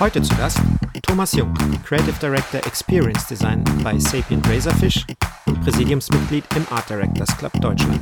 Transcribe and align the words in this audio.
Heute 0.00 0.20
zu 0.22 0.34
Gast 0.36 0.58
Thomas 1.02 1.32
Jung, 1.32 1.52
Creative 1.84 2.18
Director 2.20 2.60
Experience 2.66 3.26
Design 3.26 3.62
bei 3.84 3.98
Sapient 3.98 4.46
Razorfish 4.48 5.06
und 5.46 5.60
Präsidiumsmitglied 5.62 6.44
im 6.56 6.66
Art 6.70 6.88
Directors 6.88 7.36
Club 7.36 7.52
Deutschland. 7.60 8.00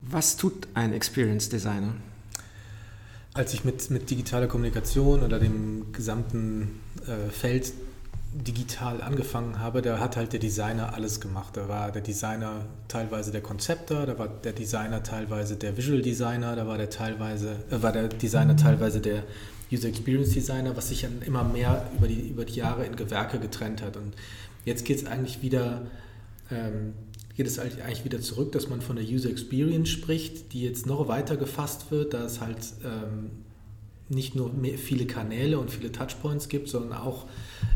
Was 0.00 0.36
tut 0.36 0.68
ein 0.74 0.92
Experience 0.92 1.48
Designer? 1.48 1.92
Als 3.34 3.52
ich 3.52 3.64
mit, 3.64 3.90
mit 3.90 4.08
digitaler 4.08 4.46
Kommunikation 4.46 5.22
oder 5.22 5.38
dem 5.38 5.92
gesamten 5.92 6.80
äh, 7.06 7.30
Feld 7.30 7.72
digital 8.46 9.02
angefangen 9.02 9.58
habe, 9.58 9.82
da 9.82 9.98
hat 9.98 10.16
halt 10.16 10.32
der 10.32 10.40
Designer 10.40 10.94
alles 10.94 11.20
gemacht. 11.20 11.56
Da 11.56 11.68
war 11.68 11.90
der 11.90 12.02
Designer 12.02 12.66
teilweise 12.88 13.32
der 13.32 13.40
Konzepter, 13.40 14.06
da 14.06 14.18
war 14.18 14.28
der 14.28 14.52
Designer 14.52 15.02
teilweise 15.02 15.56
der 15.56 15.76
Visual 15.76 16.02
Designer, 16.02 16.56
da 16.56 16.66
war 16.66 16.78
der 16.78 16.90
teilweise 16.90 17.56
äh, 17.70 17.82
war 17.82 17.92
der 17.92 18.08
Designer 18.08 18.56
teilweise 18.56 19.00
der 19.00 19.24
User 19.72 19.88
Experience 19.88 20.32
Designer, 20.32 20.76
was 20.76 20.88
sich 20.88 21.02
dann 21.02 21.22
immer 21.22 21.42
mehr 21.42 21.90
über 21.96 22.06
die, 22.06 22.28
über 22.28 22.44
die 22.44 22.54
Jahre 22.54 22.86
in 22.86 22.94
Gewerke 22.94 23.38
getrennt 23.38 23.82
hat. 23.82 23.96
Und 23.96 24.14
jetzt 24.64 24.84
geht 24.84 24.98
es 24.98 25.06
eigentlich 25.06 25.42
wieder 25.42 25.82
ähm, 26.50 26.94
geht 27.36 27.46
es 27.46 27.58
eigentlich 27.58 28.04
wieder 28.04 28.20
zurück, 28.20 28.52
dass 28.52 28.68
man 28.70 28.80
von 28.80 28.96
der 28.96 29.04
User 29.04 29.28
Experience 29.28 29.90
spricht, 29.90 30.54
die 30.54 30.62
jetzt 30.62 30.86
noch 30.86 31.06
weiter 31.06 31.36
gefasst 31.36 31.90
wird, 31.90 32.14
da 32.14 32.24
es 32.24 32.40
halt 32.40 32.58
ähm, 32.82 33.30
nicht 34.08 34.34
nur 34.36 34.50
viele 34.76 35.06
Kanäle 35.06 35.58
und 35.58 35.70
viele 35.70 35.90
Touchpoints 35.90 36.48
gibt, 36.48 36.68
sondern 36.68 36.98
auch 36.98 37.26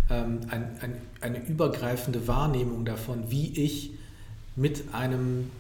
ähm, 0.09 0.41
ein, 0.49 0.79
ein, 0.81 0.97
eine 1.21 1.47
übergreifende 1.47 2.29
Wahrnehmung 2.29 2.85
davon, 2.85 3.31
wie 3.31 3.49
ich 3.65 3.93
mit 4.57 4.95
einem, 4.95 5.51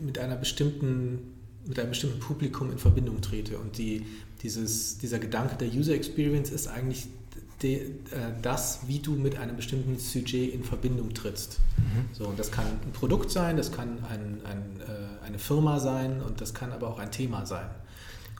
mit 0.00 0.18
einer 0.18 0.36
bestimmten, 0.36 1.18
mit 1.66 1.78
einem 1.78 1.90
bestimmten 1.90 2.20
Publikum 2.20 2.70
in 2.70 2.78
Verbindung 2.78 3.20
trete. 3.20 3.58
Und 3.58 3.78
die, 3.78 4.04
dieses, 4.42 4.98
dieser 4.98 5.18
Gedanke 5.18 5.56
der 5.56 5.68
User 5.68 5.94
Experience 5.94 6.50
ist 6.50 6.68
eigentlich 6.68 7.06
de, 7.62 7.76
äh, 7.76 7.90
das, 8.42 8.80
wie 8.86 8.98
du 8.98 9.12
mit 9.12 9.38
einem 9.38 9.56
bestimmten 9.56 9.98
Sujet 9.98 10.54
in 10.54 10.64
Verbindung 10.64 11.14
trittst. 11.14 11.58
Mhm. 11.76 12.14
So, 12.14 12.26
und 12.26 12.38
das 12.38 12.50
kann 12.50 12.66
ein 12.66 12.92
Produkt 12.92 13.30
sein, 13.30 13.56
das 13.56 13.72
kann 13.72 13.98
ein, 14.08 14.40
ein, 14.44 14.80
äh, 14.80 15.24
eine 15.24 15.38
Firma 15.38 15.78
sein 15.78 16.22
und 16.22 16.40
das 16.40 16.54
kann 16.54 16.72
aber 16.72 16.88
auch 16.88 16.98
ein 16.98 17.10
Thema 17.10 17.46
sein. 17.46 17.68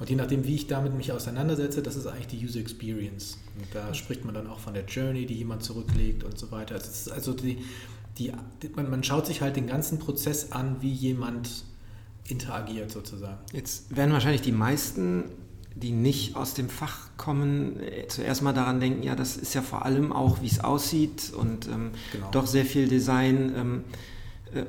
Und 0.00 0.08
je 0.08 0.16
nachdem, 0.16 0.44
wie 0.46 0.54
ich 0.54 0.66
damit 0.66 0.94
mich 0.94 1.12
auseinandersetze, 1.12 1.82
das 1.82 1.94
ist 1.94 2.06
eigentlich 2.06 2.26
die 2.26 2.44
User 2.44 2.58
Experience. 2.58 3.38
Und 3.58 3.66
da 3.74 3.92
spricht 3.92 4.24
man 4.24 4.34
dann 4.34 4.46
auch 4.46 4.58
von 4.58 4.72
der 4.72 4.86
Journey, 4.86 5.26
die 5.26 5.34
jemand 5.34 5.62
zurücklegt 5.62 6.24
und 6.24 6.38
so 6.38 6.50
weiter. 6.50 6.74
Also, 6.74 7.12
also 7.12 7.34
die, 7.34 7.58
die, 8.18 8.32
man, 8.74 8.90
man 8.90 9.04
schaut 9.04 9.26
sich 9.26 9.42
halt 9.42 9.56
den 9.56 9.66
ganzen 9.66 9.98
Prozess 9.98 10.52
an, 10.52 10.76
wie 10.80 10.90
jemand 10.90 11.64
interagiert 12.26 12.90
sozusagen. 12.90 13.38
Jetzt 13.52 13.94
werden 13.94 14.12
wahrscheinlich 14.12 14.42
die 14.42 14.52
meisten 14.52 15.24
die 15.76 15.92
nicht 15.92 16.36
aus 16.36 16.54
dem 16.54 16.68
Fach 16.68 17.08
kommen, 17.16 17.80
äh, 17.80 18.06
zuerst 18.08 18.42
mal 18.42 18.52
daran 18.52 18.80
denken, 18.80 19.02
ja, 19.02 19.14
das 19.14 19.36
ist 19.36 19.54
ja 19.54 19.62
vor 19.62 19.84
allem 19.84 20.12
auch, 20.12 20.42
wie 20.42 20.48
es 20.48 20.62
aussieht 20.62 21.32
und 21.32 21.68
ähm, 21.68 21.92
genau. 22.12 22.30
doch 22.32 22.46
sehr 22.46 22.64
viel 22.64 22.88
Design. 22.88 23.52
Ähm, 23.56 23.84
äh, 24.52 24.64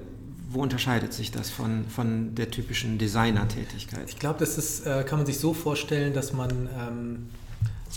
wo 0.53 0.61
unterscheidet 0.61 1.13
sich 1.13 1.31
das 1.31 1.49
von, 1.49 1.85
von 1.85 2.35
der 2.35 2.51
typischen 2.51 2.97
Designer-Tätigkeit? 2.97 4.09
Ich 4.09 4.19
glaube, 4.19 4.39
das 4.39 4.57
ist, 4.57 4.85
äh, 4.85 5.03
kann 5.03 5.19
man 5.19 5.25
sich 5.25 5.39
so 5.39 5.53
vorstellen, 5.53 6.13
dass 6.13 6.33
man, 6.33 6.69
ähm, 6.77 7.29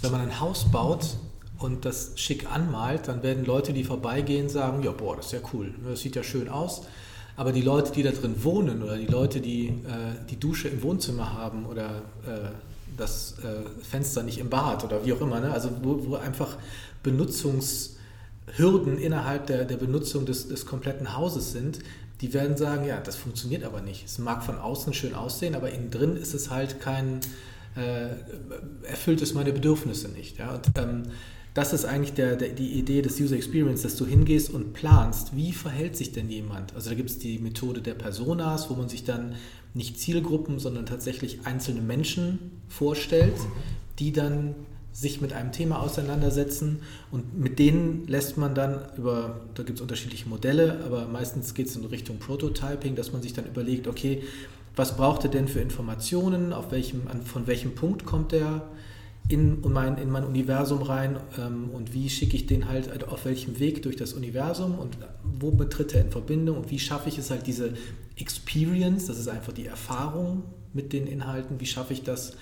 wenn 0.02 0.12
man 0.12 0.20
ein 0.22 0.40
Haus 0.40 0.70
baut 0.70 1.16
und 1.58 1.84
das 1.84 2.12
schick 2.16 2.50
anmalt, 2.50 3.08
dann 3.08 3.22
werden 3.22 3.44
Leute, 3.44 3.72
die 3.72 3.84
vorbeigehen, 3.84 4.48
sagen, 4.48 4.82
ja, 4.82 4.92
boah, 4.92 5.16
das 5.16 5.26
ist 5.26 5.32
ja 5.32 5.40
cool, 5.52 5.74
das 5.88 6.00
sieht 6.00 6.16
ja 6.16 6.22
schön 6.22 6.48
aus. 6.48 6.82
Aber 7.36 7.52
die 7.52 7.62
Leute, 7.62 7.92
die 7.92 8.02
da 8.04 8.12
drin 8.12 8.44
wohnen 8.44 8.82
oder 8.82 8.96
die 8.96 9.06
Leute, 9.06 9.40
die 9.40 9.66
äh, 9.66 10.14
die 10.30 10.38
Dusche 10.38 10.68
im 10.68 10.82
Wohnzimmer 10.82 11.32
haben 11.32 11.66
oder 11.66 12.02
äh, 12.26 12.50
das 12.96 13.38
äh, 13.40 13.62
Fenster 13.82 14.22
nicht 14.22 14.38
im 14.38 14.50
Bad 14.50 14.84
oder 14.84 15.04
wie 15.04 15.12
auch 15.12 15.20
immer. 15.20 15.40
Ne? 15.40 15.52
Also 15.52 15.70
wo, 15.82 16.06
wo, 16.06 16.14
einfach 16.14 16.56
Benutzungshürden 17.02 18.98
innerhalb 18.98 19.48
der, 19.48 19.64
der 19.64 19.76
Benutzung 19.76 20.26
des, 20.26 20.46
des 20.46 20.64
kompletten 20.64 21.16
Hauses 21.16 21.50
sind, 21.50 21.80
die 22.24 22.32
werden 22.32 22.56
sagen, 22.56 22.86
ja, 22.86 23.00
das 23.00 23.16
funktioniert 23.16 23.64
aber 23.64 23.82
nicht. 23.82 24.06
Es 24.06 24.18
mag 24.18 24.42
von 24.42 24.56
außen 24.56 24.94
schön 24.94 25.14
aussehen, 25.14 25.54
aber 25.54 25.70
innen 25.70 25.90
drin 25.90 26.16
ist 26.16 26.32
es 26.32 26.48
halt 26.48 26.80
kein, 26.80 27.20
äh, 27.76 28.86
erfüllt 28.88 29.20
es 29.20 29.34
meine 29.34 29.52
Bedürfnisse 29.52 30.08
nicht. 30.08 30.38
Ja? 30.38 30.54
Und, 30.54 30.70
ähm, 30.78 31.02
das 31.52 31.74
ist 31.74 31.84
eigentlich 31.84 32.14
der, 32.14 32.36
der, 32.36 32.48
die 32.48 32.72
Idee 32.78 33.02
des 33.02 33.20
User 33.20 33.36
Experience, 33.36 33.82
dass 33.82 33.96
du 33.96 34.06
hingehst 34.06 34.48
und 34.48 34.72
planst, 34.72 35.36
wie 35.36 35.52
verhält 35.52 35.96
sich 35.96 36.12
denn 36.12 36.30
jemand. 36.30 36.74
Also 36.74 36.88
da 36.88 36.96
gibt 36.96 37.10
es 37.10 37.18
die 37.18 37.38
Methode 37.38 37.82
der 37.82 37.94
Personas, 37.94 38.70
wo 38.70 38.74
man 38.74 38.88
sich 38.88 39.04
dann 39.04 39.34
nicht 39.74 40.00
Zielgruppen, 40.00 40.58
sondern 40.58 40.86
tatsächlich 40.86 41.40
einzelne 41.44 41.82
Menschen 41.82 42.62
vorstellt, 42.68 43.36
die 43.98 44.12
dann 44.12 44.54
sich 44.94 45.20
mit 45.20 45.32
einem 45.32 45.50
Thema 45.50 45.82
auseinandersetzen 45.82 46.78
und 47.10 47.36
mit 47.36 47.58
denen 47.58 48.06
lässt 48.06 48.38
man 48.38 48.54
dann 48.54 48.78
über, 48.96 49.40
da 49.54 49.64
gibt 49.64 49.78
es 49.78 49.82
unterschiedliche 49.82 50.28
Modelle, 50.28 50.84
aber 50.84 51.08
meistens 51.08 51.52
geht 51.52 51.66
es 51.66 51.74
in 51.74 51.84
Richtung 51.84 52.18
Prototyping, 52.18 52.94
dass 52.94 53.12
man 53.12 53.20
sich 53.20 53.32
dann 53.32 53.44
überlegt, 53.44 53.88
okay, 53.88 54.22
was 54.76 54.96
braucht 54.96 55.24
er 55.24 55.30
denn 55.30 55.48
für 55.48 55.60
Informationen, 55.60 56.52
auf 56.52 56.70
welchem, 56.70 57.02
von 57.24 57.48
welchem 57.48 57.74
Punkt 57.74 58.06
kommt 58.06 58.32
er 58.32 58.62
in 59.26 59.60
mein, 59.62 59.98
in 59.98 60.10
mein 60.10 60.24
Universum 60.24 60.82
rein 60.82 61.18
ähm, 61.38 61.70
und 61.70 61.92
wie 61.92 62.08
schicke 62.08 62.36
ich 62.36 62.46
den 62.46 62.68
halt 62.68 62.88
also 62.88 63.06
auf 63.06 63.24
welchem 63.24 63.58
Weg 63.58 63.82
durch 63.82 63.96
das 63.96 64.12
Universum 64.12 64.78
und 64.78 64.96
wo 65.24 65.50
betritt 65.50 65.92
er 65.94 66.02
in 66.02 66.10
Verbindung 66.10 66.58
und 66.58 66.70
wie 66.70 66.78
schaffe 66.78 67.08
ich 67.08 67.18
es 67.18 67.30
halt 67.30 67.48
diese 67.48 67.72
Experience, 68.16 69.06
das 69.06 69.18
ist 69.18 69.28
einfach 69.28 69.52
die 69.52 69.66
Erfahrung 69.66 70.44
mit 70.72 70.92
den 70.92 71.08
Inhalten, 71.08 71.58
wie 71.58 71.66
schaffe 71.66 71.94
ich 71.94 72.02
das 72.02 72.34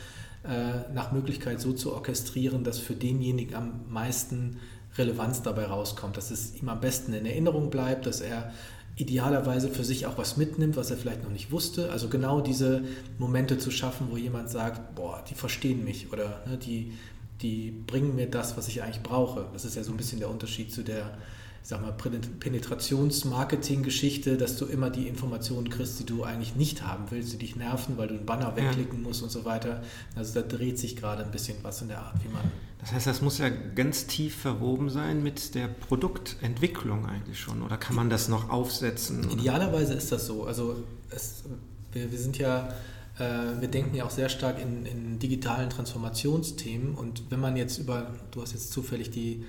nach 0.93 1.13
Möglichkeit 1.13 1.61
so 1.61 1.73
zu 1.73 1.93
orchestrieren, 1.93 2.65
dass 2.65 2.79
für 2.79 2.95
denjenigen 2.95 3.55
am 3.55 3.81
meisten 3.89 4.59
Relevanz 4.99 5.43
dabei 5.43 5.67
rauskommt, 5.67 6.17
dass 6.17 6.31
es 6.31 6.61
ihm 6.61 6.69
am 6.69 6.81
besten 6.81 7.13
in 7.13 7.27
Erinnerung 7.27 7.71
bleibt, 7.71 8.07
dass 8.07 8.21
er 8.21 8.53
idealerweise 8.97 9.69
für 9.69 9.85
sich 9.85 10.07
auch 10.07 10.19
was 10.19 10.37
mitnimmt, 10.37 10.77
was 10.77 10.91
er 10.91 10.97
vielleicht 10.97 11.23
noch 11.23 11.31
nicht 11.31 11.51
wusste. 11.51 11.91
Also 11.91 12.09
genau 12.09 12.41
diese 12.41 12.83
Momente 13.19 13.57
zu 13.57 13.71
schaffen, 13.71 14.09
wo 14.11 14.17
jemand 14.17 14.51
sagt, 14.51 14.95
boah, 14.95 15.25
die 15.29 15.35
verstehen 15.35 15.85
mich 15.85 16.13
oder 16.13 16.43
ne, 16.47 16.59
die, 16.59 16.93
die 17.41 17.71
bringen 17.71 18.15
mir 18.15 18.27
das, 18.29 18.57
was 18.57 18.69
ich 18.69 18.83
eigentlich 18.83 19.03
brauche. 19.03 19.47
Das 19.53 19.65
ist 19.65 19.77
ja 19.77 19.83
so 19.83 19.93
ein 19.93 19.97
bisschen 19.97 20.19
der 20.19 20.29
Unterschied 20.29 20.73
zu 20.73 20.83
der 20.83 21.17
ich 21.63 21.69
sag 21.69 21.81
mal, 21.81 21.93
Penetrationsmarketing-Geschichte, 21.93 24.37
dass 24.37 24.57
du 24.57 24.67
immer 24.67 24.91
die 24.91 25.07
Informationen 25.07 25.71
kriegst, 25.71 26.01
die 26.01 26.07
du 26.07 26.25
eigentlich 26.25 26.57
nicht 26.57 26.83
haben 26.83 27.05
willst, 27.11 27.35
die 27.35 27.39
dich 27.39 27.55
nerven, 27.55 27.97
weil 27.97 28.09
du 28.09 28.15
einen 28.15 28.27
Banner 28.27 28.57
wegklicken 28.57 29.01
ja. 29.01 29.09
musst 29.09 29.23
und 29.23 29.31
so 29.31 29.45
weiter. 29.45 29.85
Also 30.17 30.41
da 30.41 30.47
dreht 30.47 30.81
sich 30.81 30.97
gerade 30.97 31.25
ein 31.25 31.31
bisschen 31.31 31.57
was 31.63 31.81
in 31.81 31.87
der 31.89 32.01
Art, 32.01 32.17
wie 32.25 32.29
man. 32.29 32.43
Das 32.81 32.93
heißt, 32.93 33.07
das 33.07 33.23
muss 33.23 33.39
ja 33.39 33.49
ganz 33.49 34.09
tief 34.09 34.35
verwoben 34.35 34.91
sein 34.91 35.23
mit 35.23 35.55
der 35.55 35.69
Produktentwicklung 35.69 37.07
eigentlich 37.07 37.39
schon, 37.39 37.63
oder 37.63 37.77
kann 37.77 37.95
man 37.95 38.11
das 38.11 38.29
noch 38.29 38.51
aufsetzen? 38.51 39.31
Idealerweise 39.31 39.95
ist 39.95 40.11
das 40.11 40.27
so. 40.27 40.43
Also 40.45 40.83
es, 41.11 41.45
wir, 41.93 42.11
wir 42.11 42.19
sind 42.19 42.39
ja 42.39 42.71
äh, 43.19 43.61
wir 43.61 43.69
denken 43.69 43.95
ja 43.95 44.05
auch 44.05 44.11
sehr 44.11 44.29
stark 44.29 44.61
in, 44.61 44.87
in, 44.87 45.19
digitalen 45.19 45.71
Transformationsthemen 45.71 46.95
und 46.95 47.31
wenn 47.31 47.41
man 47.41 47.57
jetzt 47.57 47.79
über, 47.79 48.15
du 48.31 48.43
hast 48.43 48.53
jetzt 48.53 48.73
zufällig 48.73 49.11
die 49.11 49.45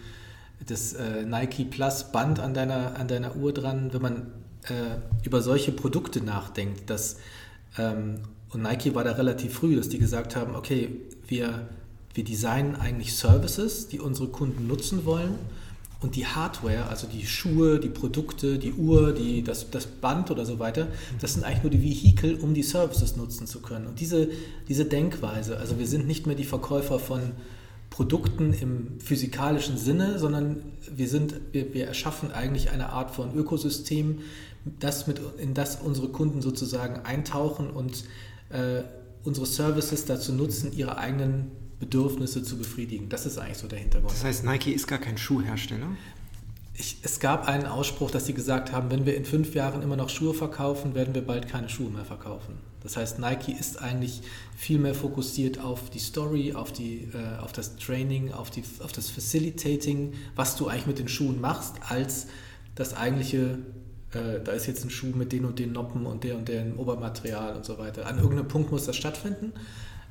das 0.65 0.93
äh, 0.93 1.23
Nike 1.23 1.65
Plus 1.65 2.11
Band 2.11 2.39
an 2.39 2.53
deiner, 2.53 2.97
an 2.97 3.07
deiner 3.07 3.35
Uhr 3.35 3.53
dran, 3.53 3.91
wenn 3.93 4.01
man 4.01 4.27
äh, 4.63 5.25
über 5.25 5.41
solche 5.41 5.71
Produkte 5.71 6.21
nachdenkt, 6.21 6.89
dass 6.89 7.17
ähm, 7.77 8.19
und 8.53 8.61
Nike 8.61 8.93
war 8.93 9.03
da 9.03 9.13
relativ 9.13 9.55
früh, 9.55 9.75
dass 9.75 9.89
die 9.89 9.97
gesagt 9.97 10.35
haben, 10.35 10.55
okay, 10.55 10.89
wir, 11.27 11.67
wir 12.13 12.23
designen 12.23 12.75
eigentlich 12.75 13.15
Services, 13.15 13.87
die 13.87 13.99
unsere 13.99 14.27
Kunden 14.27 14.67
nutzen 14.67 15.05
wollen 15.05 15.39
und 16.01 16.15
die 16.15 16.27
Hardware, 16.27 16.87
also 16.87 17.07
die 17.07 17.25
Schuhe, 17.25 17.79
die 17.79 17.89
Produkte, 17.89 18.59
die 18.59 18.73
Uhr, 18.73 19.13
die, 19.13 19.43
das, 19.43 19.71
das 19.71 19.87
Band 19.87 20.29
oder 20.29 20.45
so 20.45 20.59
weiter, 20.59 20.87
das 21.19 21.33
sind 21.33 21.43
eigentlich 21.43 21.63
nur 21.63 21.71
die 21.71 21.81
Vehikel, 21.81 22.35
um 22.35 22.53
die 22.53 22.61
Services 22.61 23.15
nutzen 23.15 23.47
zu 23.47 23.61
können. 23.61 23.87
Und 23.87 23.99
diese, 23.99 24.29
diese 24.67 24.85
Denkweise, 24.85 25.57
also 25.57 25.79
wir 25.79 25.87
sind 25.87 26.05
nicht 26.05 26.27
mehr 26.27 26.35
die 26.35 26.43
Verkäufer 26.43 26.99
von 26.99 27.31
Produkten 27.93 28.53
im 28.53 28.99
physikalischen 28.99 29.77
Sinne, 29.77 30.17
sondern 30.17 30.63
wir, 30.91 31.07
sind, 31.07 31.35
wir, 31.51 31.75
wir 31.75 31.85
erschaffen 31.85 32.31
eigentlich 32.31 32.71
eine 32.71 32.89
Art 32.89 33.11
von 33.11 33.35
Ökosystem, 33.35 34.21
das 34.79 35.05
mit, 35.05 35.21
in 35.37 35.53
das 35.53 35.75
unsere 35.75 36.07
Kunden 36.07 36.41
sozusagen 36.41 37.05
eintauchen 37.05 37.69
und 37.69 38.05
äh, 38.49 38.81
unsere 39.23 39.45
Services 39.45 40.05
dazu 40.05 40.33
nutzen, 40.33 40.73
ihre 40.73 40.97
eigenen 40.97 41.51
Bedürfnisse 41.79 42.41
zu 42.41 42.57
befriedigen. 42.57 43.09
Das 43.09 43.27
ist 43.27 43.37
eigentlich 43.37 43.59
so 43.59 43.67
der 43.67 43.77
Hintergrund. 43.77 44.11
Das 44.11 44.23
heißt, 44.23 44.43
Nike 44.43 44.71
ist 44.71 44.87
gar 44.87 44.97
kein 44.97 45.19
Schuhhersteller? 45.19 45.95
Ich, 46.75 46.97
es 47.03 47.19
gab 47.19 47.47
einen 47.47 47.65
Ausspruch, 47.67 48.09
dass 48.09 48.25
sie 48.25 48.33
gesagt 48.33 48.71
haben, 48.71 48.89
wenn 48.89 49.05
wir 49.05 49.15
in 49.15 49.25
fünf 49.25 49.53
Jahren 49.53 49.83
immer 49.83 49.95
noch 49.95 50.09
Schuhe 50.09 50.33
verkaufen, 50.33 50.95
werden 50.95 51.13
wir 51.13 51.25
bald 51.25 51.47
keine 51.47 51.69
Schuhe 51.69 51.89
mehr 51.89 52.05
verkaufen. 52.05 52.57
Das 52.81 52.97
heißt, 52.97 53.19
Nike 53.19 53.53
ist 53.53 53.81
eigentlich 53.81 54.21
viel 54.57 54.79
mehr 54.79 54.95
fokussiert 54.95 55.59
auf 55.59 55.89
die 55.89 55.99
Story, 55.99 56.53
auf, 56.53 56.73
die, 56.73 57.07
äh, 57.13 57.39
auf 57.39 57.53
das 57.53 57.77
Training, 57.77 58.33
auf, 58.33 58.49
die, 58.49 58.63
auf 58.83 58.91
das 58.91 59.09
Facilitating, 59.09 60.13
was 60.35 60.55
du 60.55 60.67
eigentlich 60.67 60.87
mit 60.87 60.99
den 60.99 61.07
Schuhen 61.07 61.39
machst, 61.39 61.75
als 61.87 62.27
das 62.75 62.95
eigentliche 62.95 63.59
äh, 64.13 64.41
da 64.43 64.51
ist 64.51 64.67
jetzt 64.67 64.83
ein 64.83 64.89
Schuh 64.89 65.07
mit 65.15 65.31
den 65.31 65.45
und 65.45 65.59
den 65.59 65.71
Noppen 65.71 66.05
und 66.05 66.23
der 66.23 66.37
und 66.37 66.47
dem 66.47 66.79
Obermaterial 66.79 67.55
und 67.55 67.65
so 67.65 67.77
weiter. 67.77 68.05
An 68.05 68.17
irgendeinem 68.17 68.47
Punkt 68.47 68.71
muss 68.71 68.85
das 68.85 68.95
stattfinden, 68.95 69.53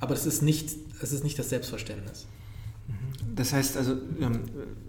aber 0.00 0.15
das 0.15 0.26
ist 0.26 0.43
nicht, 0.43 0.70
das, 1.00 1.12
ist 1.12 1.25
nicht 1.25 1.38
das 1.38 1.50
Selbstverständnis. 1.50 2.26
Das 3.35 3.53
heißt 3.53 3.76
also, 3.76 3.93
ähm, 4.20 4.41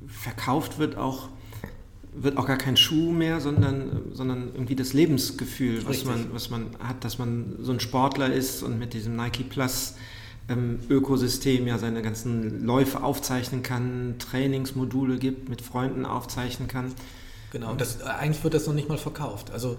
verkauft 0.07 0.79
wird 0.79 0.97
auch, 0.97 1.29
wird 2.15 2.37
auch 2.37 2.47
gar 2.47 2.57
kein 2.57 2.77
Schuh 2.77 3.11
mehr, 3.11 3.39
sondern, 3.39 4.11
sondern 4.13 4.49
irgendwie 4.53 4.75
das 4.75 4.93
Lebensgefühl, 4.93 5.85
was 5.85 6.05
man, 6.05 6.27
was 6.33 6.49
man 6.49 6.67
hat, 6.79 7.03
dass 7.03 7.17
man 7.17 7.55
so 7.59 7.71
ein 7.71 7.79
Sportler 7.79 8.31
ist 8.31 8.63
und 8.63 8.79
mit 8.79 8.93
diesem 8.93 9.15
Nike 9.15 9.43
Plus 9.43 9.95
ähm, 10.49 10.79
Ökosystem 10.89 11.67
ja 11.67 11.77
seine 11.77 12.01
ganzen 12.01 12.65
Läufe 12.65 13.03
aufzeichnen 13.03 13.63
kann, 13.63 14.15
Trainingsmodule 14.19 15.17
gibt, 15.17 15.49
mit 15.49 15.61
Freunden 15.61 16.05
aufzeichnen 16.05 16.67
kann. 16.67 16.93
Genau, 17.51 17.71
und 17.71 17.81
das, 17.81 18.01
eigentlich 18.01 18.43
wird 18.43 18.53
das 18.53 18.67
noch 18.67 18.73
nicht 18.73 18.89
mal 18.89 18.97
verkauft. 18.97 19.51
Also 19.51 19.77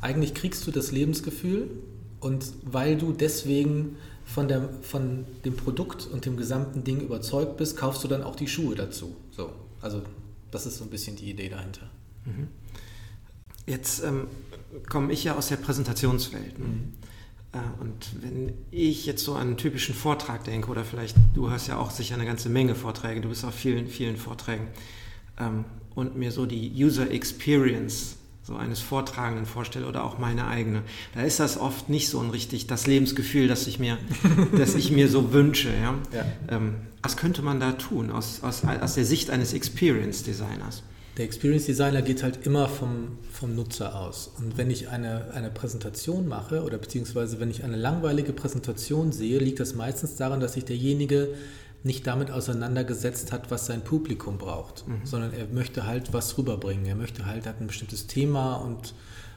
eigentlich 0.00 0.34
kriegst 0.34 0.66
du 0.66 0.70
das 0.70 0.92
Lebensgefühl 0.92 1.68
und 2.20 2.46
weil 2.64 2.96
du 2.96 3.12
deswegen 3.12 3.96
von, 4.24 4.48
der, 4.48 4.68
von 4.82 5.24
dem 5.44 5.56
Produkt 5.56 6.06
und 6.06 6.26
dem 6.26 6.36
gesamten 6.36 6.84
Ding 6.84 7.00
überzeugt 7.00 7.56
bist, 7.56 7.76
kaufst 7.76 8.04
du 8.04 8.08
dann 8.08 8.22
auch 8.22 8.36
die 8.36 8.46
Schuhe 8.46 8.74
dazu. 8.74 9.16
So, 9.30 9.50
also 9.80 10.02
das 10.50 10.66
ist 10.66 10.78
so 10.78 10.84
ein 10.84 10.90
bisschen 10.90 11.16
die 11.16 11.30
Idee 11.30 11.48
dahinter. 11.48 11.90
Mhm. 12.24 12.48
Jetzt 13.66 14.02
ähm, 14.02 14.26
komme 14.88 15.12
ich 15.12 15.24
ja 15.24 15.36
aus 15.36 15.48
der 15.48 15.56
Präsentationswelt. 15.56 16.58
Ne? 16.58 16.64
Mhm. 16.64 16.92
Äh, 17.52 17.82
und 17.82 18.22
wenn 18.22 18.54
ich 18.70 19.06
jetzt 19.06 19.24
so 19.24 19.34
an 19.34 19.48
einen 19.48 19.56
typischen 19.56 19.94
Vortrag 19.94 20.44
denke, 20.44 20.68
oder 20.70 20.84
vielleicht, 20.84 21.16
du 21.34 21.50
hast 21.50 21.66
ja 21.66 21.78
auch 21.78 21.90
sicher 21.90 22.14
eine 22.14 22.26
ganze 22.26 22.48
Menge 22.48 22.74
Vorträge, 22.74 23.20
du 23.20 23.28
bist 23.28 23.44
auf 23.44 23.54
vielen, 23.54 23.88
vielen 23.88 24.16
Vorträgen, 24.16 24.68
ähm, 25.38 25.64
und 25.94 26.16
mir 26.16 26.30
so 26.30 26.46
die 26.46 26.72
User 26.72 27.10
Experience 27.10 28.17
so 28.48 28.56
eines 28.56 28.80
Vortragenden 28.80 29.44
vorstelle 29.44 29.86
oder 29.86 30.02
auch 30.02 30.18
meine 30.18 30.46
eigene, 30.46 30.80
da 31.14 31.20
ist 31.20 31.38
das 31.38 31.58
oft 31.58 31.90
nicht 31.90 32.08
so 32.08 32.18
ein 32.18 32.30
richtig 32.30 32.66
das 32.66 32.86
Lebensgefühl, 32.86 33.46
das 33.46 33.66
ich 33.66 33.78
mir, 33.78 33.98
das 34.56 34.74
ich 34.74 34.90
mir 34.90 35.08
so 35.08 35.34
wünsche. 35.34 35.68
Ja? 35.68 35.94
ja. 36.14 36.24
Ähm, 36.48 36.76
was 37.02 37.18
könnte 37.18 37.42
man 37.42 37.60
da 37.60 37.72
tun 37.72 38.10
aus, 38.10 38.42
aus, 38.42 38.62
aus 38.64 38.94
der 38.94 39.04
Sicht 39.04 39.28
eines 39.28 39.52
Experience 39.52 40.22
Designers? 40.22 40.82
Der 41.18 41.26
Experience 41.26 41.66
Designer 41.66 42.00
geht 42.00 42.22
halt 42.22 42.46
immer 42.46 42.68
vom, 42.68 43.18
vom 43.30 43.54
Nutzer 43.54 44.00
aus. 44.00 44.30
Und 44.38 44.56
wenn 44.56 44.70
ich 44.70 44.88
eine, 44.88 45.32
eine 45.34 45.50
Präsentation 45.50 46.26
mache 46.26 46.62
oder 46.62 46.78
beziehungsweise 46.78 47.40
wenn 47.40 47.50
ich 47.50 47.64
eine 47.64 47.76
langweilige 47.76 48.32
Präsentation 48.32 49.12
sehe, 49.12 49.38
liegt 49.40 49.60
das 49.60 49.74
meistens 49.74 50.16
daran, 50.16 50.40
dass 50.40 50.54
sich 50.54 50.64
derjenige 50.64 51.34
nicht 51.84 52.06
damit 52.06 52.30
auseinandergesetzt 52.30 53.32
hat, 53.32 53.50
was 53.50 53.66
sein 53.66 53.84
Publikum 53.84 54.38
braucht, 54.38 54.86
mhm. 54.86 55.04
sondern 55.04 55.32
er 55.32 55.46
möchte 55.46 55.86
halt 55.86 56.12
was 56.12 56.36
rüberbringen. 56.36 56.86
Er 56.86 56.96
möchte 56.96 57.26
halt, 57.26 57.46
hat 57.46 57.60
ein 57.60 57.68
bestimmtes 57.68 58.06
Thema 58.06 58.56
und 58.56 58.94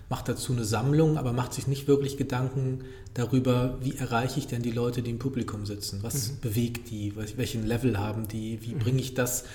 macht 0.09 0.27
dazu 0.27 0.51
eine 0.51 0.65
Sammlung, 0.65 1.17
aber 1.17 1.31
macht 1.33 1.53
sich 1.53 1.67
nicht 1.67 1.87
wirklich 1.87 2.17
Gedanken 2.17 2.81
darüber, 3.13 3.77
wie 3.81 3.95
erreiche 3.95 4.39
ich 4.39 4.47
denn 4.47 4.61
die 4.61 4.71
Leute, 4.71 5.01
die 5.01 5.11
im 5.11 5.19
Publikum 5.19 5.65
sitzen? 5.65 5.99
Was 6.01 6.31
mhm. 6.31 6.39
bewegt 6.41 6.89
die? 6.89 7.13
Welchen 7.15 7.65
Level 7.65 7.97
haben 7.97 8.27
die? 8.27 8.59
Wie 8.61 8.75
mhm. 8.75 8.79
bringe 8.79 8.99
ich 8.99 9.13
das? 9.13 9.45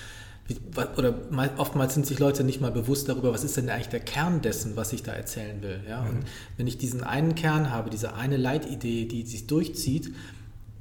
Oder 0.95 1.13
oftmals 1.57 1.93
sind 1.93 2.07
sich 2.07 2.19
Leute 2.19 2.45
nicht 2.45 2.61
mal 2.61 2.71
bewusst 2.71 3.09
darüber, 3.09 3.33
was 3.33 3.43
ist 3.43 3.57
denn 3.57 3.69
eigentlich 3.69 3.89
der 3.89 3.99
Kern 3.99 4.41
dessen, 4.41 4.77
was 4.77 4.93
ich 4.93 5.03
da 5.03 5.11
erzählen 5.11 5.61
will. 5.61 5.81
Ja? 5.87 6.01
Und 6.01 6.19
mhm. 6.19 6.25
wenn 6.55 6.67
ich 6.67 6.77
diesen 6.77 7.03
einen 7.03 7.35
Kern 7.35 7.69
habe, 7.69 7.89
diese 7.89 8.13
eine 8.13 8.37
Leitidee, 8.37 9.05
die 9.05 9.23
sich 9.23 9.45
durchzieht, 9.45 10.13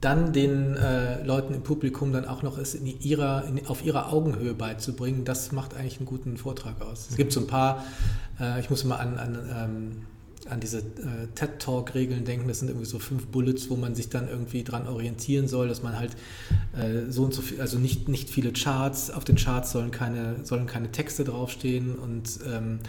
dann 0.01 0.33
den 0.33 0.77
äh, 0.77 1.23
Leuten 1.25 1.55
im 1.55 1.63
Publikum 1.63 2.13
dann 2.13 2.27
auch 2.27 2.43
noch 2.43 2.59
es 2.59 2.75
in 2.75 2.87
ihrer, 2.87 3.45
in, 3.47 3.67
auf 3.67 3.85
ihrer 3.85 4.13
Augenhöhe 4.13 4.55
beizubringen, 4.55 5.25
das 5.25 5.53
macht 5.53 5.75
eigentlich 5.75 5.99
einen 5.99 6.07
guten 6.07 6.37
Vortrag 6.37 6.81
aus. 6.83 7.07
Es 7.11 7.17
gibt 7.17 7.33
so 7.33 7.41
ein 7.41 7.47
paar, 7.47 7.85
äh, 8.39 8.61
ich 8.61 8.69
muss 8.69 8.85
mal 8.85 8.97
an, 8.97 9.19
an, 9.19 9.39
ähm, 9.55 10.07
an 10.51 10.61
diese 10.61 10.79
äh, 10.79 11.27
TED-Talk-Regeln 11.35 12.25
denken, 12.25 12.47
das 12.47 12.59
sind 12.59 12.69
irgendwie 12.69 12.87
so 12.87 12.99
fünf 12.99 13.27
Bullets, 13.29 13.71
wo 13.71 13.77
man 13.77 13.95
sich 13.95 14.11
dann 14.11 14.29
irgendwie 14.29 14.65
dran 14.65 14.87
orientieren 14.87 15.49
soll, 15.49 15.69
dass 15.69 15.83
man 15.83 15.99
halt 15.99 16.13
äh, 16.75 17.11
so 17.11 17.25
und 17.25 17.35
so 17.35 17.43
viel, 17.43 17.61
also 17.61 17.79
nicht, 17.79 18.09
nicht 18.09 18.29
viele 18.29 18.53
Charts, 18.53 19.11
auf 19.11 19.25
den 19.25 19.37
Charts 19.37 19.73
sollen 19.73 19.91
keine, 19.91 20.45
sollen 20.45 20.67
keine 20.67 20.93
Texte 20.93 21.25
draufstehen 21.25 21.97
und 21.97 22.39
ähm, 22.47 22.81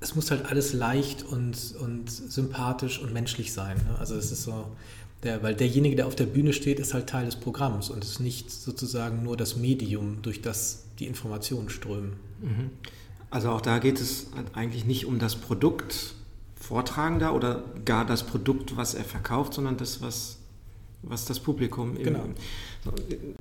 es 0.00 0.14
muss 0.14 0.30
halt 0.30 0.46
alles 0.46 0.72
leicht 0.72 1.22
und, 1.22 1.74
und 1.78 2.10
sympathisch 2.10 2.98
und 3.00 3.12
menschlich 3.12 3.52
sein. 3.52 3.76
Ne? 3.76 3.98
Also 3.98 4.16
es 4.16 4.32
ist 4.32 4.44
so, 4.44 4.64
der, 5.22 5.42
weil 5.42 5.54
derjenige, 5.54 5.96
der 5.96 6.06
auf 6.06 6.16
der 6.16 6.26
Bühne 6.26 6.52
steht, 6.52 6.78
ist 6.78 6.94
halt 6.94 7.08
Teil 7.08 7.26
des 7.26 7.36
Programms 7.36 7.90
und 7.90 8.04
ist 8.04 8.20
nicht 8.20 8.50
sozusagen 8.50 9.22
nur 9.22 9.36
das 9.36 9.56
Medium, 9.56 10.22
durch 10.22 10.40
das 10.40 10.84
die 10.98 11.06
Informationen 11.06 11.68
strömen. 11.68 12.14
Mhm. 12.40 12.70
Also 13.30 13.50
auch 13.50 13.60
da 13.60 13.78
geht 13.78 14.00
es 14.00 14.28
eigentlich 14.54 14.84
nicht 14.84 15.06
um 15.06 15.18
das 15.18 15.36
Produkt 15.36 16.14
Vortragender 16.56 17.34
oder 17.34 17.64
gar 17.84 18.04
das 18.04 18.24
Produkt, 18.24 18.76
was 18.76 18.94
er 18.94 19.04
verkauft, 19.04 19.54
sondern 19.54 19.76
das, 19.76 20.02
was, 20.02 20.38
was 21.02 21.24
das 21.24 21.40
Publikum 21.40 21.96
genau. 21.96 22.24
Im, 22.24 22.34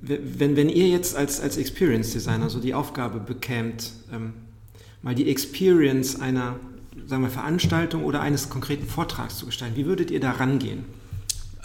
wenn, 0.02 0.56
wenn 0.56 0.70
ihr 0.70 0.88
jetzt 0.88 1.16
als, 1.16 1.40
als 1.40 1.58
Experience 1.58 2.12
Designer 2.12 2.50
so 2.50 2.60
die 2.60 2.74
Aufgabe 2.74 3.20
bekämt, 3.20 3.92
ähm, 4.12 4.34
mal 5.02 5.16
die 5.16 5.30
Experience 5.30 6.20
einer 6.20 6.60
sagen 7.08 7.24
wir, 7.24 7.30
Veranstaltung 7.30 8.04
oder 8.04 8.22
eines 8.22 8.50
konkreten 8.50 8.88
Vortrags 8.88 9.38
zu 9.38 9.46
gestalten, 9.46 9.76
wie 9.76 9.86
würdet 9.86 10.12
ihr 10.12 10.20
da 10.20 10.32
rangehen? 10.32 10.86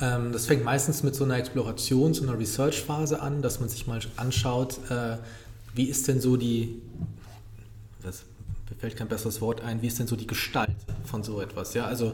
Ähm, 0.00 0.32
das 0.32 0.46
fängt 0.46 0.64
meistens 0.64 1.02
mit 1.02 1.14
so 1.14 1.24
einer 1.24 1.36
Exploration, 1.36 2.14
so 2.14 2.22
einer 2.22 2.38
Research-Phase 2.38 3.20
an, 3.20 3.42
dass 3.42 3.60
man 3.60 3.68
sich 3.68 3.86
mal 3.86 4.00
anschaut, 4.16 4.78
äh, 4.90 5.18
wie 5.74 5.84
ist 5.84 6.08
denn 6.08 6.20
so 6.20 6.36
die, 6.36 6.80
das 8.02 8.24
fällt 8.78 8.96
kein 8.96 9.08
besseres 9.08 9.40
Wort 9.40 9.60
ein, 9.62 9.82
wie 9.82 9.86
ist 9.86 9.98
denn 9.98 10.06
so 10.06 10.16
die 10.16 10.26
Gestalt 10.26 10.70
von 11.04 11.22
so 11.22 11.40
etwas? 11.40 11.74
Ja, 11.74 11.86
also 11.86 12.06
mhm. 12.06 12.12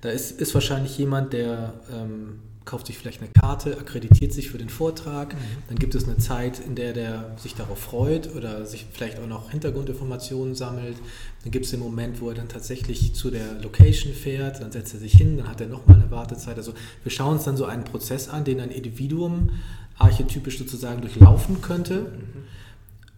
da 0.00 0.10
ist, 0.10 0.40
ist 0.40 0.54
wahrscheinlich 0.54 0.96
jemand, 0.98 1.32
der 1.32 1.74
ähm, 1.92 2.40
kauft 2.66 2.88
sich 2.88 2.98
vielleicht 2.98 3.22
eine 3.22 3.30
Karte, 3.30 3.78
akkreditiert 3.78 4.32
sich 4.32 4.50
für 4.50 4.58
den 4.58 4.68
Vortrag, 4.68 5.32
mhm. 5.34 5.38
dann 5.68 5.78
gibt 5.78 5.94
es 5.94 6.04
eine 6.04 6.18
Zeit, 6.18 6.58
in 6.58 6.74
der 6.74 6.92
der 6.92 7.36
sich 7.38 7.54
darauf 7.54 7.78
freut 7.78 8.34
oder 8.34 8.66
sich 8.66 8.86
vielleicht 8.92 9.18
auch 9.20 9.26
noch 9.26 9.50
Hintergrundinformationen 9.52 10.54
sammelt. 10.54 10.96
Dann 11.42 11.52
gibt 11.52 11.64
es 11.64 11.70
den 11.70 11.80
Moment, 11.80 12.20
wo 12.20 12.28
er 12.28 12.34
dann 12.34 12.48
tatsächlich 12.48 13.14
zu 13.14 13.30
der 13.30 13.54
Location 13.62 14.12
fährt, 14.12 14.60
dann 14.60 14.72
setzt 14.72 14.92
er 14.94 15.00
sich 15.00 15.12
hin, 15.12 15.38
dann 15.38 15.48
hat 15.48 15.60
er 15.60 15.68
nochmal 15.68 16.00
eine 16.00 16.10
Wartezeit. 16.10 16.56
Also 16.56 16.74
wir 17.04 17.12
schauen 17.12 17.34
uns 17.34 17.44
dann 17.44 17.56
so 17.56 17.64
einen 17.64 17.84
Prozess 17.84 18.28
an, 18.28 18.44
den 18.44 18.60
ein 18.60 18.70
Individuum 18.70 19.50
archetypisch 19.96 20.58
sozusagen 20.58 21.00
durchlaufen 21.00 21.62
könnte 21.62 22.00
mhm. 22.00 22.44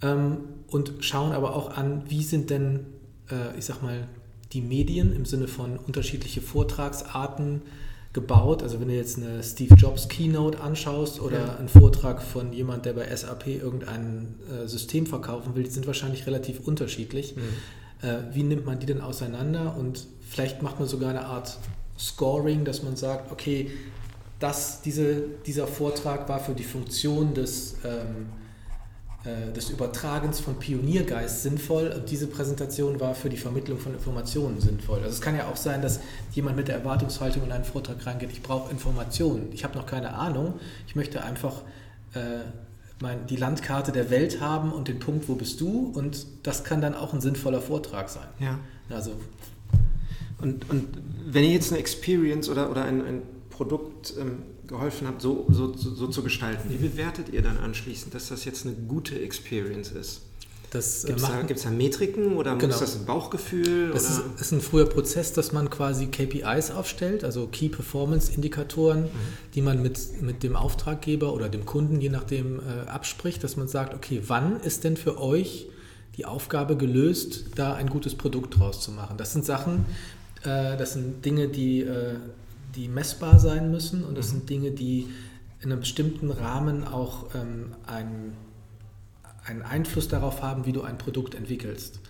ähm, 0.03 0.37
und 0.69 0.93
schauen 1.01 1.33
aber 1.33 1.57
auch 1.57 1.75
an, 1.75 2.03
wie 2.09 2.23
sind 2.23 2.51
denn, 2.51 2.81
äh, 3.31 3.59
ich 3.59 3.65
sag 3.65 3.83
mal, 3.83 4.07
die 4.53 4.61
Medien 4.61 5.15
im 5.15 5.25
Sinne 5.25 5.49
von 5.49 5.79
unterschiedliche 5.79 6.43
Vortragsarten, 6.43 7.63
gebaut. 8.13 8.63
Also 8.63 8.81
wenn 8.81 8.89
du 8.89 8.95
jetzt 8.95 9.19
eine 9.19 9.43
Steve 9.43 9.75
Jobs 9.75 10.09
Keynote 10.09 10.61
anschaust 10.61 11.21
oder 11.21 11.39
ja. 11.39 11.57
einen 11.57 11.69
Vortrag 11.69 12.23
von 12.23 12.53
jemand, 12.53 12.87
der 12.87 12.95
bei 12.95 13.15
SAP 13.15 13.47
irgendein 13.49 14.35
äh, 14.51 14.67
System 14.67 15.07
verkaufen 15.07 15.55
will, 15.55 15.65
die 15.65 15.71
sind 15.71 15.87
wahrscheinlich 15.87 16.27
relativ 16.27 16.61
unterschiedlich. 16.67 17.37
Mhm. 17.37 18.09
Äh, 18.09 18.35
wie 18.35 18.43
nimmt 18.43 18.67
man 18.67 18.79
die 18.79 18.87
denn 18.87 19.01
auseinander? 19.01 19.77
Und 19.77 20.07
vielleicht 20.29 20.63
macht 20.63 20.79
man 20.79 20.89
sogar 20.89 21.11
eine 21.11 21.27
Art 21.27 21.59
Scoring, 21.99 22.65
dass 22.65 22.83
man 22.83 22.97
sagt, 22.97 23.33
okay, 23.33 23.71
das, 24.39 24.83
diese, 24.83 25.25
dieser 25.47 25.67
Vortrag 25.67 26.29
war 26.29 26.39
für 26.39 26.55
die 26.55 26.63
Funktion 26.65 27.35
des 27.35 27.77
ähm, 27.85 27.91
äh, 27.91 28.48
des 29.25 29.71
Übertragens 29.71 30.39
von 30.39 30.59
Pioniergeist 30.59 31.43
sinnvoll 31.43 31.93
und 31.95 32.11
diese 32.11 32.29
Präsentation 32.29 33.01
war 33.01 33.15
für 33.17 33.29
die 33.29 33.37
Vermittlung 33.37 33.79
von 33.79 33.93
Informationen 33.93 34.61
sinnvoll. 34.61 34.99
Also 34.99 35.11
es 35.11 35.21
kann 35.21 35.37
ja 35.37 35.49
auch 35.49 35.57
sein, 35.57 35.83
dass 35.83 36.01
jemand 36.33 36.57
mit 36.57 36.69
der 36.69 36.77
Erwartungshaltung 36.77 37.43
in 37.45 37.51
einen 37.51 37.65
Vortrag 37.65 38.07
reingeht, 38.07 38.31
ich 38.31 38.43
brauche 38.43 38.71
Informationen, 38.71 39.49
ich 39.53 39.65
habe 39.65 39.77
noch 39.77 39.87
keine 39.87 40.15
Ahnung, 40.15 40.55
ich 40.87 40.95
möchte 40.95 41.25
einfach 41.25 41.63
äh, 42.15 42.45
mein, 43.01 43.27
die 43.27 43.37
Landkarte 43.37 43.91
der 43.91 44.09
Welt 44.11 44.41
haben 44.41 44.73
und 44.73 44.87
den 44.87 45.01
Punkt, 45.01 45.29
wo 45.29 45.35
bist 45.35 45.61
du 45.61 45.93
und 45.95 46.27
das 46.45 46.63
kann 46.63 46.81
dann 46.81 46.95
auch 46.95 47.13
ein 47.13 47.21
sinnvoller 47.21 47.61
Vortrag 47.61 48.09
sein. 48.09 48.29
Ja. 48.39 48.59
Also 48.89 49.13
und, 50.41 50.71
und 50.71 50.87
wenn 51.27 51.45
ihr 51.45 51.51
jetzt 51.51 51.73
eine 51.73 51.81
Experience 51.81 52.49
oder, 52.49 52.71
oder 52.71 52.85
ein, 52.85 53.05
ein 53.05 53.23
Produkt 53.51 54.15
ähm, 54.19 54.43
geholfen 54.69 55.09
habt, 55.09 55.23
so, 55.23 55.47
so, 55.49 55.75
so, 55.75 56.07
zu 56.07 56.23
gestalten. 56.23 56.69
Wie 56.69 56.77
bewertet 56.77 57.31
ihr 57.31 57.43
dann 57.43 57.57
anschließend, 57.59 58.15
dass 58.15 58.29
das 58.29 58.45
jetzt 58.45 58.67
eine 58.67 58.75
gute 58.75 59.19
Experience 59.19 59.91
ist? 59.91 60.21
Gibt 60.71 60.85
es 60.85 61.03
da, 61.05 61.43
da, 61.43 61.71
Metriken 61.71 62.37
oder 62.37 62.55
genau. 62.57 62.75
ist 62.75 62.83
das 62.83 62.97
ein 62.97 63.07
Bauchgefühl? 63.07 63.91
Das 63.91 64.11
ist, 64.11 64.23
ist, 64.39 64.53
ein 64.53 64.61
früher 64.61 64.85
Prozess, 64.85 65.33
dass 65.33 65.53
man 65.53 65.71
quasi 65.71 66.09
KPIs 66.09 66.73
aufstellt, 66.73 67.25
also 67.25 67.47
Key 67.47 67.71
Performance 67.71 68.31
Indikatoren, 68.33 69.05
mhm. 69.05 69.09
die 69.55 69.63
man 69.63 69.81
mit, 69.81 70.21
mit 70.21 70.43
dem 70.43 70.57
Auftraggeber 70.57 71.33
oder 71.33 71.49
dem 71.49 71.65
Kunden, 71.65 72.03
je 72.03 72.11
nachdem, 72.11 72.61
äh, 72.61 72.87
abspricht, 72.87 73.43
dass 73.43 73.57
man 73.57 73.67
sagt, 73.67 73.95
okay, 73.95 74.21
wann 74.27 74.61
ist 74.61 74.85
denn 74.85 74.99
für 74.99 75.19
euch 75.19 75.69
die 76.19 76.27
Aufgabe 76.27 76.77
gelöst, 76.77 77.47
da 77.55 77.73
ein 77.73 77.89
gutes 77.89 78.15
Produkt 78.15 78.59
draus 78.59 78.83
zu 78.83 78.91
machen? 78.91 79.17
Das 79.17 79.33
sind 79.33 79.47
Sachen, 79.47 79.87
äh, 80.43 80.77
das 80.77 80.93
sind 80.93 81.25
Dinge, 81.25 81.49
die 81.49 81.81
äh, 81.81 82.17
die 82.75 82.89
messbar 82.89 83.39
sein 83.39 83.71
müssen 83.71 84.05
und 84.05 84.17
das 84.17 84.29
mhm. 84.29 84.31
sind 84.33 84.51
Dinge, 84.51 84.71
die 84.71 85.09
in 85.61 85.73
einem 85.73 85.81
bestimmten 85.81 86.31
Rahmen 86.31 86.85
auch 86.85 87.35
ähm, 87.35 87.75
einen, 87.87 88.35
einen 89.45 89.63
Einfluss 89.63 90.09
darauf 90.09 90.43
haben, 90.43 90.67
wie 90.67 90.73
du 90.73 90.83
ein 90.83 90.99
Produkt 90.99 91.35
entwickelst. 91.35 92.01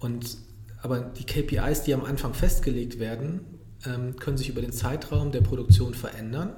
Und 0.00 0.36
aber 0.82 1.00
die 1.00 1.24
KPIs, 1.24 1.84
die 1.84 1.94
am 1.94 2.04
Anfang 2.04 2.34
festgelegt 2.34 2.98
werden, 2.98 3.40
ähm, 3.86 4.16
können 4.16 4.36
sich 4.36 4.48
über 4.48 4.60
den 4.60 4.72
Zeitraum 4.72 5.30
der 5.30 5.40
Produktion 5.40 5.94
verändern. 5.94 6.50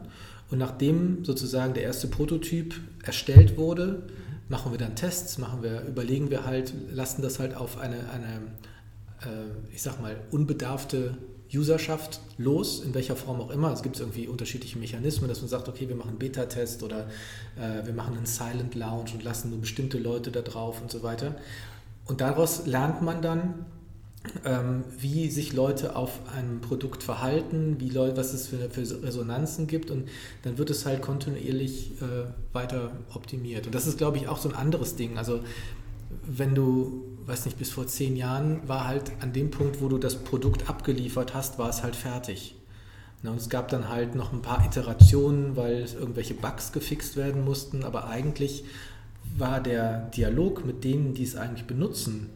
Und 0.51 0.59
nachdem 0.59 1.25
sozusagen 1.25 1.75
der 1.75 1.83
erste 1.83 2.09
Prototyp 2.09 2.75
erstellt 3.03 3.59
wurde, 3.59 4.03
machen 4.49 4.73
wir 4.73 4.79
dann 4.79 4.97
Tests, 4.97 5.39
machen 5.39 5.63
wir, 5.63 5.83
überlegen 5.83 6.31
wir 6.31 6.47
halt, 6.47 6.73
lassen 6.91 7.23
das 7.23 7.39
halt 7.39 7.55
auf 7.55 7.79
eine, 7.79 8.11
eine 8.11 8.41
äh, 9.25 9.73
ich 9.73 9.83
sag 9.83 10.01
mal, 10.01 10.17
unbedarfte 10.31 11.17
Userschaft 11.57 12.21
los, 12.39 12.83
in 12.83 12.95
welcher 12.95 13.17
Form 13.17 13.41
auch 13.41 13.51
immer. 13.51 13.73
Es 13.73 13.83
gibt 13.83 13.99
irgendwie 13.99 14.29
unterschiedliche 14.29 14.79
Mechanismen, 14.79 15.29
dass 15.29 15.41
man 15.41 15.49
sagt, 15.49 15.69
okay, 15.69 15.89
wir 15.89 15.97
machen 15.97 16.11
einen 16.11 16.19
Beta-Test 16.19 16.83
oder 16.83 17.07
äh, 17.57 17.85
wir 17.85 17.95
machen 17.95 18.17
einen 18.17 18.27
Silent 18.27 18.75
Lounge 18.75 19.13
und 19.15 19.25
lassen 19.25 19.51
nur 19.51 19.61
bestimmte 19.61 19.99
Leute 19.99 20.31
da 20.31 20.43
drauf 20.43 20.81
und 20.81 20.91
so 20.91 21.03
weiter. 21.03 21.37
Und 22.07 22.21
daraus 22.21 22.67
lernt 22.67 23.03
man 23.03 23.23
dann, 23.23 23.67
ähm, 24.45 24.85
wie 24.99 25.31
sich 25.31 25.53
Leute 25.53 25.97
auf 25.97 26.21
einem 26.35 26.61
Produkt 26.61 27.03
verhalten, 27.03 27.77
wie 27.79 27.91
Leute, 27.91 28.17
was 28.17 28.33
es 28.33 28.49
für, 28.49 28.71
für, 28.71 29.03
Resonanzen 29.03 29.67
gibt 29.67 29.91
und 29.91 30.09
dann 30.43 30.57
wird 30.57 30.71
es 30.71 30.87
halt 30.87 31.03
kontinuierlich 31.03 31.93
äh, 32.01 32.55
weiter 32.55 32.93
optimiert. 33.13 33.67
Und 33.67 33.75
das 33.75 33.87
ist, 33.87 33.99
glaube 33.99 34.17
ich, 34.17 34.29
auch 34.29 34.39
so 34.39 34.49
ein 34.49 34.55
anderes 34.55 34.97
Ding. 34.97 35.19
Also 35.19 35.41
wenn 36.27 36.55
du, 36.55 37.05
weiß 37.27 37.47
nicht, 37.47 37.59
bis 37.59 37.71
vor 37.71 37.87
zehn 37.87 38.17
Jahren 38.17 38.67
war 38.69 38.87
halt 38.87 39.13
an 39.21 39.33
dem 39.33 39.51
Punkt, 39.51 39.81
wo 39.81 39.89
du 39.89 39.99
das 39.99 40.17
Produkt 40.17 40.69
abgeliefert 40.69 41.35
hast, 41.35 41.59
war 41.59 41.69
es 41.69 41.83
halt 41.83 41.97
fertig. 41.97 42.57
Und 43.23 43.37
es 43.37 43.49
gab 43.49 43.69
dann 43.69 43.89
halt 43.89 44.15
noch 44.15 44.33
ein 44.33 44.43
paar 44.43 44.65
Iterationen, 44.67 45.57
weil 45.57 45.87
irgendwelche 45.99 46.35
Bugs 46.35 46.73
gefixt 46.73 47.17
werden 47.17 47.45
mussten, 47.45 47.83
aber 47.83 48.09
eigentlich 48.09 48.65
war 49.37 49.61
der 49.61 50.11
Dialog 50.11 50.65
mit 50.65 50.85
denen, 50.85 51.15
die 51.15 51.23
es 51.23 51.35
eigentlich 51.35 51.67
benutzen, 51.67 52.29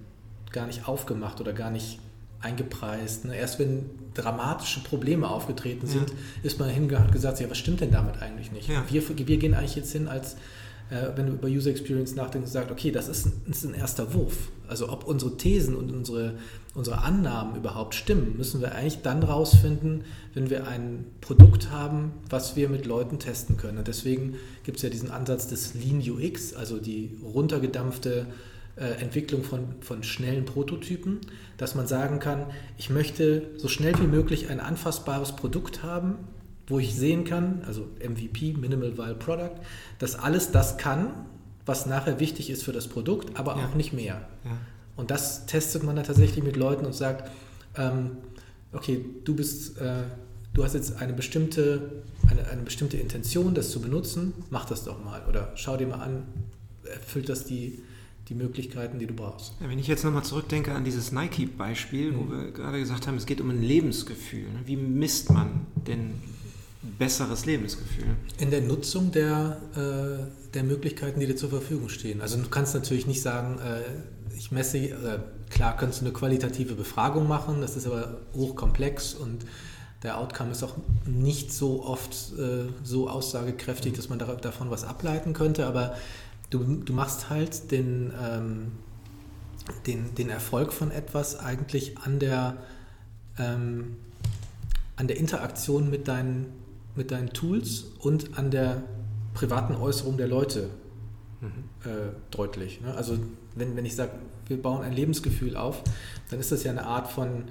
gar 0.51 0.67
nicht 0.67 0.89
aufgemacht 0.89 1.41
oder 1.41 1.53
gar 1.53 1.71
nicht 1.71 1.99
eingepreist. 2.41 3.27
Ne? 3.27 3.37
Erst 3.37 3.59
wenn 3.59 3.91
dramatische 4.15 4.81
Probleme 4.81 5.29
aufgetreten 5.29 5.87
sind, 5.87 6.11
ja. 6.11 6.17
ist 6.43 6.59
man 6.59 6.71
hingegangen 6.71 7.09
und 7.09 7.13
gesagt, 7.13 7.41
ja, 7.41 7.51
was 7.51 7.59
stimmt 7.59 7.81
denn 7.81 7.91
damit 7.91 8.23
eigentlich 8.23 8.51
nicht? 8.53 8.69
Ja. 8.69 8.83
Wir, 8.89 9.03
wir 9.27 9.37
gehen 9.37 9.55
eigentlich 9.55 9.77
jetzt 9.77 9.93
hin 9.93 10.09
als 10.09 10.37
äh, 10.91 11.17
wenn 11.17 11.27
du 11.27 11.33
über 11.35 11.49
User 11.49 11.71
Experience 11.71 12.15
nachdenkst, 12.15 12.51
sagt, 12.51 12.71
okay, 12.71 12.91
das 12.91 13.09
ist, 13.09 13.27
ein, 13.27 13.33
ist 13.51 13.65
ein 13.65 13.75
erster 13.75 14.15
Wurf. 14.15 14.51
Also 14.69 14.89
ob 14.91 15.05
unsere 15.05 15.37
Thesen 15.37 15.75
und 15.75 15.91
unsere, 15.91 16.35
unsere 16.75 17.03
Annahmen 17.03 17.57
überhaupt 17.57 17.95
stimmen, 17.95 18.37
müssen 18.37 18.61
wir 18.61 18.75
eigentlich 18.75 19.03
dann 19.03 19.23
rausfinden, 19.23 20.05
wenn 20.35 20.51
wir 20.51 20.67
ein 20.67 21.05
Produkt 21.21 21.71
haben, 21.71 22.13
was 22.29 22.57
wir 22.57 22.69
mit 22.69 22.87
Leuten 22.87 23.19
testen 23.19 23.57
können. 23.57 23.79
Und 23.79 23.89
deswegen 23.89 24.37
gibt 24.65 24.77
es 24.79 24.83
ja 24.83 24.91
diesen 24.91 25.11
Ansatz 25.11 25.47
des 25.49 25.75
Lean 25.75 26.01
UX, 26.01 26.55
also 26.55 26.79
die 26.79 27.19
runtergedampfte 27.23 28.27
äh, 28.77 29.03
Entwicklung 29.03 29.43
von, 29.43 29.75
von 29.81 30.03
schnellen 30.03 30.45
Prototypen, 30.45 31.21
dass 31.57 31.75
man 31.75 31.87
sagen 31.87 32.19
kann, 32.21 32.47
ich 32.77 32.91
möchte 32.91 33.51
so 33.57 33.69
schnell 33.69 33.99
wie 33.99 34.07
möglich 34.07 34.49
ein 34.51 34.61
anfassbares 34.61 35.33
Produkt 35.33 35.83
haben, 35.83 36.17
wo 36.69 36.79
ich 36.79 36.95
sehen 36.95 37.25
kann, 37.25 37.63
also 37.67 37.89
MVP, 38.07 38.53
Minimal 38.53 38.97
Viable 38.97 39.15
Product, 39.15 39.57
dass 39.99 40.15
alles 40.15 40.53
das 40.53 40.77
kann, 40.77 41.27
was 41.67 41.87
nachher 41.87 42.21
wichtig 42.21 42.51
ist 42.51 42.63
für 42.63 42.73
das 42.73 42.89
Produkt, 42.89 43.39
aber 43.39 43.57
ja. 43.57 43.67
auch 43.67 43.75
nicht 43.75 43.93
mehr. 43.93 44.29
Ja. 44.45 44.59
Und 44.97 45.11
das 45.11 45.47
testet 45.47 45.83
man 45.83 45.97
dann 45.97 46.05
tatsächlich 46.05 46.45
mit 46.45 46.57
Leuten 46.57 46.85
und 46.85 46.95
sagt, 46.95 47.31
ähm, 47.77 48.19
okay, 48.73 49.05
du 49.25 49.35
bist, 49.35 49.79
äh, 49.79 50.03
du 50.55 50.65
hast 50.65 50.75
jetzt 50.75 51.01
eine 51.01 51.13
bestimmte, 51.13 52.03
eine, 52.29 52.49
eine 52.49 52.63
bestimmte 52.63 52.97
Intention, 52.97 53.55
das 53.55 53.71
zu 53.71 53.81
benutzen, 53.81 54.35
mach 54.51 54.65
das 54.67 54.85
doch 54.85 55.03
mal. 55.03 55.23
Oder 55.29 55.53
schau 55.55 55.77
dir 55.77 55.87
mal 55.87 56.01
an, 56.01 56.25
erfüllt 56.85 57.29
das 57.29 57.45
die, 57.45 57.81
die 58.29 58.35
Möglichkeiten, 58.35 58.99
die 58.99 59.07
du 59.07 59.15
brauchst. 59.15 59.55
Ja, 59.61 59.69
wenn 59.69 59.79
ich 59.79 59.87
jetzt 59.87 60.05
nochmal 60.05 60.25
zurückdenke 60.25 60.73
an 60.73 60.85
dieses 60.85 61.13
Nike-Beispiel, 61.13 62.13
mhm. 62.13 62.19
wo 62.19 62.31
wir 62.31 62.51
gerade 62.51 62.79
gesagt 62.79 63.07
haben, 63.07 63.17
es 63.17 63.25
geht 63.25 63.41
um 63.41 63.51
ein 63.51 63.63
Lebensgefühl. 63.63 64.45
Ne? 64.45 64.61
Wie 64.67 64.77
misst 64.77 65.31
man 65.31 65.67
denn 65.87 66.15
besseres 66.97 67.47
Lebensgefühl. 67.47 68.17
In 68.39 68.51
der 68.51 68.61
Nutzung 68.61 69.13
der, 69.13 69.59
äh, 69.75 70.53
der 70.55 70.65
Möglichkeiten, 70.65 71.21
die 71.21 71.27
dir 71.27 71.37
zur 71.37 71.51
Verfügung 71.51 71.89
stehen. 71.89 72.21
Also 72.21 72.37
du 72.37 72.49
kannst 72.49 72.75
natürlich 72.75 73.07
nicht 73.07 73.23
sagen, 73.23 73.59
äh, 73.59 74.37
ich 74.37 74.53
messe, 74.53 74.79
äh, 74.79 75.19
klar 75.51 75.77
kannst 75.77 76.01
du 76.01 76.07
eine 76.07 76.15
qualitative 76.15 76.75
Befragung 76.75 77.27
machen, 77.27 77.61
das 77.61 77.77
ist 77.77 77.87
aber 77.87 78.19
hochkomplex 78.35 79.15
und 79.15 79.45
der 80.03 80.19
Outcome 80.19 80.53
ist 80.53 80.63
auch 80.63 80.77
nicht 81.07 81.53
so 81.53 81.85
oft 81.85 82.15
äh, 82.39 82.67
so 82.85 83.09
aussagekräftig, 83.09 83.95
dass 83.95 84.09
man 84.09 84.19
da, 84.19 84.27
davon 84.35 84.71
was 84.71 84.85
ableiten 84.85 85.33
könnte, 85.33 85.67
aber 85.67 85.97
du, 86.51 86.63
du 86.63 86.93
machst 86.93 87.31
halt 87.31 87.73
den, 87.73 88.13
ähm, 88.23 88.73
den, 89.87 90.15
den 90.15 90.31
Erfolg 90.31 90.73
von 90.73 90.91
etwas 90.91 91.39
eigentlich 91.39 91.99
an 91.99 92.21
der, 92.21 92.59
ähm, 93.39 93.97
an 94.97 95.09
der 95.09 95.17
Interaktion 95.17 95.91
mit 95.91 96.07
deinen 96.07 96.47
mit 96.99 97.11
deinen 97.11 97.31
Tools 97.31 97.87
und 98.01 98.39
an 98.39 98.51
der 98.51 98.83
privaten 99.33 99.75
Äußerung 99.75 100.19
der 100.19 100.29
Leute 100.29 100.69
mhm. 101.41 101.49
äh, 101.85 102.13
deutlich. 102.31 102.83
Ne? 102.83 102.93
Also 102.95 103.19
wenn, 103.55 103.77
wenn 103.77 103.87
ich 103.87 103.97
sage, 103.97 104.13
wir 104.47 104.61
bauen 104.61 104.83
ein 104.83 104.93
Lebensgefühl 104.93 105.57
auf, 105.57 105.83
dann 106.31 106.41
ist 106.41 106.53
das 106.53 106.65
ja 106.65 106.73
eine 106.73 106.85
Art 106.85 107.11
von 107.11 107.45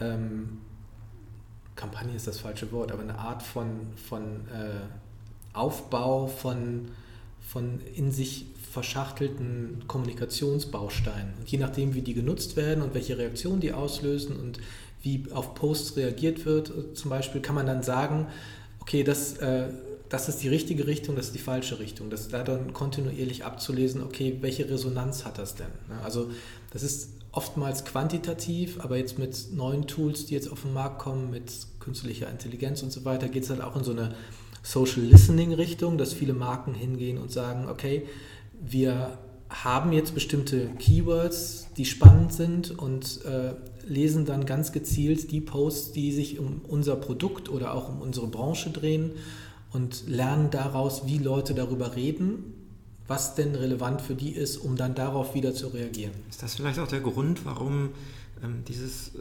ähm, 0.00 0.58
Kampagne 1.74 2.14
ist 2.14 2.26
das 2.26 2.38
falsche 2.38 2.70
Wort, 2.72 2.92
aber 2.92 3.02
eine 3.02 3.18
Art 3.18 3.42
von, 3.42 3.66
von 3.96 4.22
äh, 4.48 5.54
Aufbau 5.54 6.26
von, 6.26 6.88
von 7.40 7.80
in 7.94 8.12
sich 8.12 8.46
verschachtelten 8.70 9.84
Kommunikationsbausteinen. 9.86 11.34
Und 11.38 11.50
je 11.50 11.58
nachdem, 11.58 11.94
wie 11.94 12.02
die 12.02 12.14
genutzt 12.14 12.56
werden 12.56 12.82
und 12.82 12.94
welche 12.94 13.18
Reaktionen 13.18 13.60
die 13.60 13.72
auslösen 13.72 14.36
und 14.36 14.58
wie 15.02 15.24
auf 15.32 15.54
Posts 15.54 15.96
reagiert 15.96 16.44
wird, 16.46 16.70
äh, 16.70 16.94
zum 16.94 17.10
Beispiel, 17.10 17.40
kann 17.40 17.54
man 17.54 17.66
dann 17.66 17.82
sagen, 17.82 18.26
okay, 18.82 19.04
das, 19.04 19.34
äh, 19.38 19.68
das 20.08 20.28
ist 20.28 20.42
die 20.42 20.48
richtige 20.48 20.86
Richtung, 20.86 21.14
das 21.16 21.26
ist 21.26 21.34
die 21.34 21.40
falsche 21.40 21.78
Richtung. 21.78 22.10
Das 22.10 22.28
da 22.28 22.42
dann 22.42 22.72
kontinuierlich 22.72 23.44
abzulesen, 23.44 24.02
okay, 24.02 24.38
welche 24.40 24.68
Resonanz 24.68 25.24
hat 25.24 25.38
das 25.38 25.54
denn? 25.54 25.68
Ne? 25.88 26.00
Also 26.02 26.30
das 26.72 26.82
ist 26.82 27.10
oftmals 27.30 27.84
quantitativ, 27.84 28.80
aber 28.80 28.98
jetzt 28.98 29.18
mit 29.18 29.52
neuen 29.52 29.86
Tools, 29.86 30.26
die 30.26 30.34
jetzt 30.34 30.50
auf 30.50 30.62
den 30.62 30.74
Markt 30.74 30.98
kommen, 30.98 31.30
mit 31.30 31.50
künstlicher 31.78 32.28
Intelligenz 32.28 32.82
und 32.82 32.92
so 32.92 33.04
weiter, 33.04 33.28
geht 33.28 33.44
es 33.44 33.50
halt 33.50 33.62
auch 33.62 33.76
in 33.76 33.84
so 33.84 33.92
eine 33.92 34.14
Social 34.62 35.02
Listening 35.02 35.54
Richtung, 35.54 35.96
dass 35.96 36.12
viele 36.12 36.34
Marken 36.34 36.74
hingehen 36.74 37.18
und 37.18 37.32
sagen, 37.32 37.68
okay, 37.68 38.06
wir 38.60 39.16
haben 39.52 39.92
jetzt 39.92 40.14
bestimmte 40.14 40.68
Keywords, 40.78 41.68
die 41.76 41.84
spannend 41.84 42.32
sind 42.32 42.70
und 42.70 43.24
äh, 43.24 43.54
lesen 43.86 44.24
dann 44.24 44.46
ganz 44.46 44.72
gezielt 44.72 45.30
die 45.30 45.40
Posts, 45.40 45.92
die 45.92 46.12
sich 46.12 46.38
um 46.38 46.60
unser 46.66 46.96
Produkt 46.96 47.48
oder 47.48 47.74
auch 47.74 47.88
um 47.88 48.00
unsere 48.00 48.26
Branche 48.26 48.70
drehen 48.70 49.12
und 49.72 50.08
lernen 50.08 50.50
daraus, 50.50 51.06
wie 51.06 51.18
Leute 51.18 51.54
darüber 51.54 51.96
reden, 51.96 52.54
was 53.06 53.34
denn 53.34 53.54
relevant 53.54 54.00
für 54.00 54.14
die 54.14 54.30
ist, 54.30 54.56
um 54.56 54.76
dann 54.76 54.94
darauf 54.94 55.34
wieder 55.34 55.54
zu 55.54 55.68
reagieren. 55.68 56.12
Ist 56.30 56.42
das 56.42 56.54
vielleicht 56.54 56.78
auch 56.78 56.88
der 56.88 57.00
Grund, 57.00 57.44
warum 57.44 57.90
ähm, 58.42 58.64
dieses, 58.68 59.08
äh, 59.08 59.18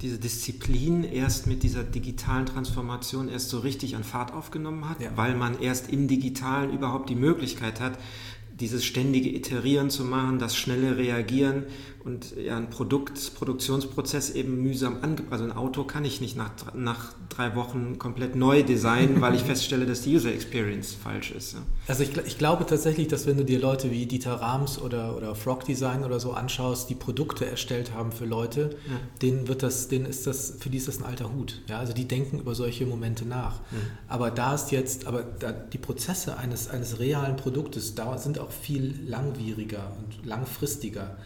diese 0.00 0.18
Disziplin 0.18 1.04
erst 1.04 1.46
mit 1.46 1.62
dieser 1.62 1.82
digitalen 1.82 2.46
Transformation 2.46 3.28
erst 3.28 3.50
so 3.50 3.58
richtig 3.58 3.96
an 3.96 4.04
Fahrt 4.04 4.32
aufgenommen 4.32 4.88
hat? 4.88 5.00
Ja. 5.00 5.10
Weil 5.16 5.34
man 5.34 5.60
erst 5.60 5.90
im 5.90 6.08
Digitalen 6.08 6.72
überhaupt 6.72 7.10
die 7.10 7.16
Möglichkeit 7.16 7.80
hat, 7.80 7.98
dieses 8.60 8.84
ständige 8.84 9.30
Iterieren 9.30 9.90
zu 9.90 10.04
machen, 10.04 10.38
das 10.38 10.56
schnelle 10.56 10.96
Reagieren 10.96 11.64
und 12.04 12.34
ja, 12.36 12.56
ein 12.56 12.70
Produkt, 12.70 13.34
Produktionsprozess 13.34 14.30
eben 14.30 14.62
mühsam 14.62 14.98
angebracht. 15.02 15.32
Also 15.32 15.44
ein 15.44 15.52
Auto 15.52 15.84
kann 15.84 16.04
ich 16.04 16.20
nicht 16.20 16.36
nach, 16.36 16.50
nach 16.74 17.12
drei 17.28 17.54
Wochen 17.56 17.98
komplett 17.98 18.36
neu 18.36 18.62
designen, 18.62 19.20
weil 19.20 19.34
ich 19.34 19.42
feststelle, 19.44 19.84
dass 19.84 20.02
die 20.02 20.14
User 20.14 20.32
Experience 20.32 20.94
falsch 20.94 21.30
ist. 21.30 21.54
Ja. 21.54 21.60
Also 21.88 22.02
ich, 22.02 22.16
ich, 22.16 22.38
glaube 22.38 22.64
tatsächlich, 22.66 23.08
dass 23.08 23.26
wenn 23.26 23.36
du 23.36 23.44
dir 23.44 23.60
Leute 23.60 23.90
wie 23.90 24.06
Dieter 24.06 24.34
Rams 24.34 24.80
oder, 24.80 25.16
oder 25.16 25.34
Frog 25.34 25.64
Design 25.64 26.02
oder 26.02 26.20
so 26.20 26.32
anschaust, 26.32 26.88
die 26.88 26.94
Produkte 26.94 27.44
erstellt 27.44 27.92
haben 27.92 28.12
für 28.12 28.24
Leute, 28.24 28.76
ja. 28.88 28.96
denen 29.20 29.48
wird 29.48 29.62
das, 29.62 29.88
denen 29.88 30.06
ist 30.06 30.26
das, 30.26 30.56
für 30.58 30.70
die 30.70 30.78
ist 30.78 30.88
das 30.88 30.98
ein 30.98 31.04
alter 31.04 31.32
Hut. 31.32 31.60
Ja, 31.68 31.78
also 31.78 31.92
die 31.92 32.08
denken 32.08 32.38
über 32.38 32.54
solche 32.54 32.86
Momente 32.86 33.26
nach. 33.26 33.60
Mhm. 33.70 33.76
Aber 34.08 34.30
da 34.30 34.54
ist 34.54 34.70
jetzt, 34.70 35.06
aber 35.06 35.22
da, 35.22 35.52
die 35.52 35.78
Prozesse 35.78 36.38
eines, 36.38 36.68
eines 36.68 36.98
realen 36.98 37.36
Produktes 37.36 37.94
da 37.94 38.16
sind 38.16 38.38
auch 38.38 38.52
viel 38.52 38.98
langwieriger 39.06 39.92
und 39.98 40.26
langfristiger. 40.26 41.18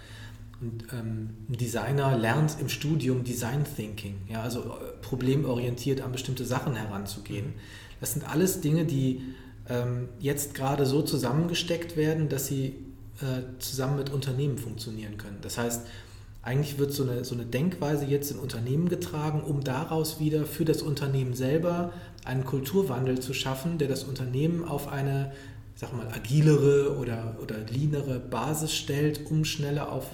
Ähm, 0.92 1.30
ein 1.48 1.56
Designer 1.56 2.16
lernt 2.16 2.56
im 2.60 2.68
Studium 2.68 3.24
Design 3.24 3.64
Thinking, 3.76 4.16
ja, 4.28 4.42
also 4.42 4.60
äh, 4.60 4.64
problemorientiert 5.02 6.00
an 6.00 6.12
bestimmte 6.12 6.44
Sachen 6.44 6.74
heranzugehen. 6.74 7.54
Das 8.00 8.12
sind 8.12 8.28
alles 8.28 8.60
Dinge, 8.60 8.84
die 8.84 9.22
ähm, 9.68 10.08
jetzt 10.18 10.54
gerade 10.54 10.86
so 10.86 11.02
zusammengesteckt 11.02 11.96
werden, 11.96 12.28
dass 12.28 12.46
sie 12.46 12.76
äh, 13.20 13.58
zusammen 13.58 13.96
mit 13.96 14.10
Unternehmen 14.10 14.58
funktionieren 14.58 15.16
können. 15.16 15.38
Das 15.40 15.58
heißt, 15.58 15.82
eigentlich 16.42 16.78
wird 16.78 16.92
so 16.92 17.04
eine, 17.04 17.24
so 17.24 17.34
eine 17.34 17.46
Denkweise 17.46 18.04
jetzt 18.04 18.30
in 18.30 18.38
Unternehmen 18.38 18.88
getragen, 18.88 19.42
um 19.42 19.64
daraus 19.64 20.20
wieder 20.20 20.44
für 20.44 20.66
das 20.66 20.82
Unternehmen 20.82 21.34
selber 21.34 21.92
einen 22.24 22.44
Kulturwandel 22.44 23.20
zu 23.20 23.32
schaffen, 23.32 23.78
der 23.78 23.88
das 23.88 24.04
Unternehmen 24.04 24.64
auf 24.64 24.88
eine 24.88 25.32
sag 25.74 25.92
mal, 25.96 26.06
agilere 26.08 26.96
oder, 26.98 27.36
oder 27.42 27.56
leanere 27.58 28.20
Basis 28.20 28.74
stellt, 28.74 29.30
um 29.30 29.44
schneller 29.44 29.90
auf 29.90 30.06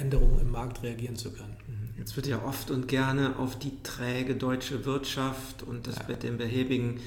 Änderungen 0.00 0.40
im 0.40 0.50
Markt 0.50 0.82
reagieren 0.82 1.16
zu 1.16 1.30
können. 1.32 1.56
Mhm. 1.66 2.02
Es 2.02 2.16
wird 2.16 2.26
ja 2.26 2.42
oft 2.44 2.70
und 2.70 2.88
gerne 2.88 3.38
auf 3.38 3.58
die 3.58 3.72
träge 3.82 4.36
deutsche 4.36 4.84
Wirtschaft 4.84 5.62
und 5.62 5.86
das 5.86 5.96
ja. 5.96 6.04
mit 6.08 6.22
dem 6.22 6.38
behäbigen 6.38 7.00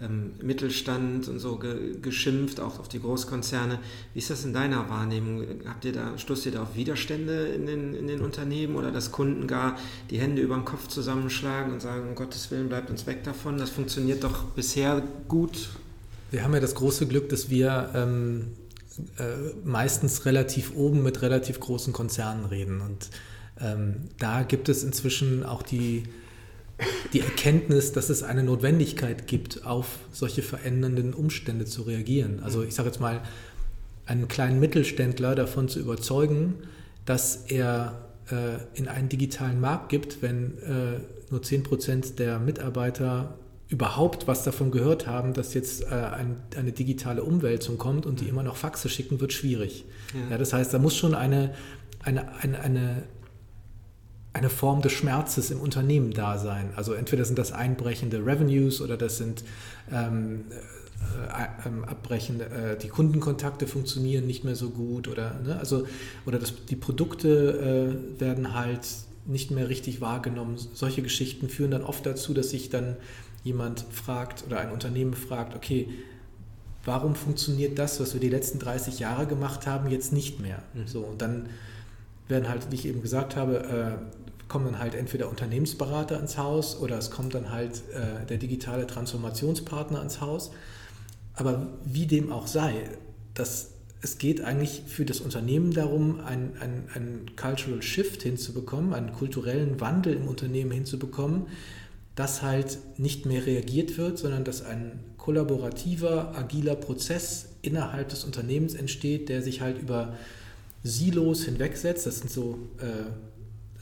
ähm, 0.00 0.32
Mittelstand 0.42 1.28
und 1.28 1.38
so 1.38 1.56
ge 1.56 1.98
geschimpft, 2.00 2.60
auch 2.60 2.80
auf 2.80 2.88
die 2.88 3.00
Großkonzerne. 3.00 3.78
Wie 4.12 4.18
ist 4.18 4.30
das 4.30 4.44
in 4.44 4.52
deiner 4.52 4.88
Wahrnehmung? 4.88 5.44
Habt 5.66 5.84
ihr 5.84 5.92
da, 5.92 6.18
stoßt 6.18 6.46
ihr 6.46 6.52
da 6.52 6.62
auf 6.62 6.74
Widerstände 6.74 7.46
in 7.46 7.66
den, 7.66 7.94
in 7.94 8.08
den 8.08 8.20
Unternehmen 8.20 8.76
oder 8.76 8.90
dass 8.90 9.12
Kunden 9.12 9.46
gar 9.46 9.78
die 10.10 10.18
Hände 10.18 10.42
über 10.42 10.56
den 10.56 10.64
Kopf 10.64 10.88
zusammenschlagen 10.88 11.72
und 11.72 11.80
sagen, 11.80 12.08
um 12.08 12.14
Gottes 12.14 12.50
Willen, 12.50 12.68
bleibt 12.68 12.90
uns 12.90 13.06
weg 13.06 13.22
davon? 13.24 13.58
Das 13.58 13.70
funktioniert 13.70 14.24
doch 14.24 14.44
bisher 14.46 15.02
gut. 15.28 15.70
Wir 16.30 16.42
haben 16.42 16.54
ja 16.54 16.60
das 16.60 16.74
große 16.74 17.06
Glück, 17.06 17.28
dass 17.28 17.48
wir 17.48 17.90
ähm, 17.94 18.48
äh, 18.58 18.63
meistens 19.64 20.24
relativ 20.24 20.74
oben 20.74 21.02
mit 21.02 21.22
relativ 21.22 21.60
großen 21.60 21.92
Konzernen 21.92 22.44
reden. 22.44 22.80
Und 22.80 23.10
ähm, 23.60 24.08
da 24.18 24.42
gibt 24.42 24.68
es 24.68 24.84
inzwischen 24.84 25.44
auch 25.44 25.62
die 25.62 26.04
die 27.12 27.20
Erkenntnis, 27.20 27.92
dass 27.92 28.10
es 28.10 28.22
eine 28.22 28.42
Notwendigkeit 28.42 29.26
gibt, 29.26 29.64
auf 29.64 29.98
solche 30.12 30.42
verändernden 30.42 31.14
Umstände 31.14 31.64
zu 31.64 31.82
reagieren. 31.82 32.40
Also 32.42 32.62
ich 32.62 32.74
sage 32.74 32.88
jetzt 32.88 33.00
mal, 33.00 33.22
einen 34.06 34.28
kleinen 34.28 34.60
Mittelständler 34.60 35.34
davon 35.34 35.68
zu 35.68 35.78
überzeugen, 35.80 36.54
dass 37.06 37.44
er 37.46 38.08
äh, 38.30 38.56
in 38.74 38.88
einen 38.88 39.08
digitalen 39.08 39.60
Markt 39.60 39.88
gibt, 39.88 40.20
wenn 40.20 40.58
äh, 40.58 41.00
nur 41.30 41.40
10% 41.40 42.16
der 42.16 42.38
Mitarbeiter 42.38 43.38
überhaupt 43.68 44.28
was 44.28 44.44
davon 44.44 44.70
gehört 44.70 45.06
haben, 45.06 45.32
dass 45.32 45.54
jetzt 45.54 45.82
äh, 45.82 45.94
ein, 45.94 46.36
eine 46.56 46.72
digitale 46.72 47.24
Umwälzung 47.24 47.78
kommt 47.78 48.06
und 48.06 48.20
die 48.20 48.28
immer 48.28 48.42
noch 48.42 48.56
Faxe 48.56 48.88
schicken, 48.88 49.20
wird 49.20 49.32
schwierig. 49.32 49.84
Ja. 50.12 50.32
ja 50.32 50.38
das 50.38 50.52
heißt, 50.52 50.72
da 50.72 50.78
muss 50.78 50.96
schon 50.96 51.14
eine, 51.14 51.54
eine, 52.02 52.34
eine, 52.40 52.60
eine 52.60 53.02
eine 54.34 54.50
Form 54.50 54.82
des 54.82 54.92
Schmerzes 54.92 55.52
im 55.52 55.60
Unternehmen 55.60 56.10
da 56.10 56.38
sein. 56.38 56.70
Also 56.74 56.92
entweder 56.92 57.24
sind 57.24 57.38
das 57.38 57.52
einbrechende 57.52 58.26
Revenues 58.26 58.82
oder 58.82 58.96
das 58.96 59.16
sind 59.16 59.44
ähm, 59.92 60.46
äh, 60.50 61.68
äh, 61.68 61.86
abbrechende, 61.86 62.46
äh, 62.46 62.76
die 62.76 62.88
Kundenkontakte 62.88 63.68
funktionieren 63.68 64.26
nicht 64.26 64.42
mehr 64.42 64.56
so 64.56 64.70
gut 64.70 65.06
oder 65.06 65.40
ne, 65.44 65.56
also 65.58 65.86
oder 66.26 66.40
das, 66.40 66.52
die 66.68 66.74
Produkte 66.76 67.96
äh, 68.18 68.20
werden 68.20 68.54
halt 68.54 68.80
nicht 69.24 69.52
mehr 69.52 69.68
richtig 69.68 70.00
wahrgenommen. 70.00 70.56
Solche 70.74 71.02
Geschichten 71.02 71.48
führen 71.48 71.70
dann 71.70 71.84
oft 71.84 72.04
dazu, 72.04 72.34
dass 72.34 72.50
sich 72.50 72.70
dann 72.70 72.96
jemand 73.44 73.84
fragt 73.92 74.44
oder 74.46 74.58
ein 74.58 74.72
Unternehmen 74.72 75.14
fragt, 75.14 75.54
okay, 75.54 75.88
warum 76.84 77.14
funktioniert 77.14 77.78
das, 77.78 78.00
was 78.00 78.14
wir 78.14 78.20
die 78.20 78.28
letzten 78.28 78.58
30 78.58 78.98
Jahre 78.98 79.26
gemacht 79.26 79.66
haben, 79.66 79.88
jetzt 79.88 80.12
nicht 80.12 80.40
mehr? 80.40 80.62
Mhm. 80.74 80.86
So 80.86 81.00
und 81.00 81.22
dann 81.22 81.48
werden 82.26 82.48
halt, 82.48 82.70
wie 82.70 82.74
ich 82.74 82.86
eben 82.86 83.02
gesagt 83.02 83.36
habe, 83.36 83.98
äh, 84.00 84.24
kommen 84.48 84.66
dann 84.66 84.78
halt 84.78 84.94
entweder 84.94 85.28
Unternehmensberater 85.28 86.18
ins 86.20 86.38
Haus 86.38 86.78
oder 86.78 86.98
es 86.98 87.10
kommt 87.10 87.34
dann 87.34 87.50
halt 87.50 87.82
äh, 87.92 88.26
der 88.26 88.38
digitale 88.38 88.86
Transformationspartner 88.86 90.02
ins 90.02 90.20
Haus. 90.20 90.50
Aber 91.34 91.66
wie 91.84 92.06
dem 92.06 92.30
auch 92.30 92.46
sei, 92.46 92.74
das, 93.34 93.72
es 94.00 94.18
geht 94.18 94.42
eigentlich 94.42 94.82
für 94.86 95.04
das 95.04 95.20
Unternehmen 95.20 95.72
darum, 95.72 96.20
einen 96.20 96.56
ein 96.94 97.30
Cultural 97.36 97.82
Shift 97.82 98.22
hinzubekommen, 98.22 98.94
einen 98.94 99.12
kulturellen 99.12 99.80
Wandel 99.80 100.14
im 100.14 100.28
Unternehmen 100.28 100.70
hinzubekommen, 100.70 101.46
dass 102.14 102.42
halt 102.42 102.78
nicht 102.96 103.26
mehr 103.26 103.44
reagiert 103.44 103.98
wird, 103.98 104.18
sondern 104.18 104.44
dass 104.44 104.64
ein 104.64 105.00
kollaborativer, 105.18 106.36
agiler 106.36 106.76
Prozess 106.76 107.46
innerhalb 107.62 108.08
des 108.10 108.24
Unternehmens 108.24 108.74
entsteht, 108.74 109.28
der 109.28 109.42
sich 109.42 109.60
halt 109.60 109.80
über 109.80 110.14
Silos 110.82 111.44
hinwegsetzt. 111.44 112.06
Das 112.06 112.18
sind 112.18 112.30
so 112.30 112.58
äh, 112.78 113.10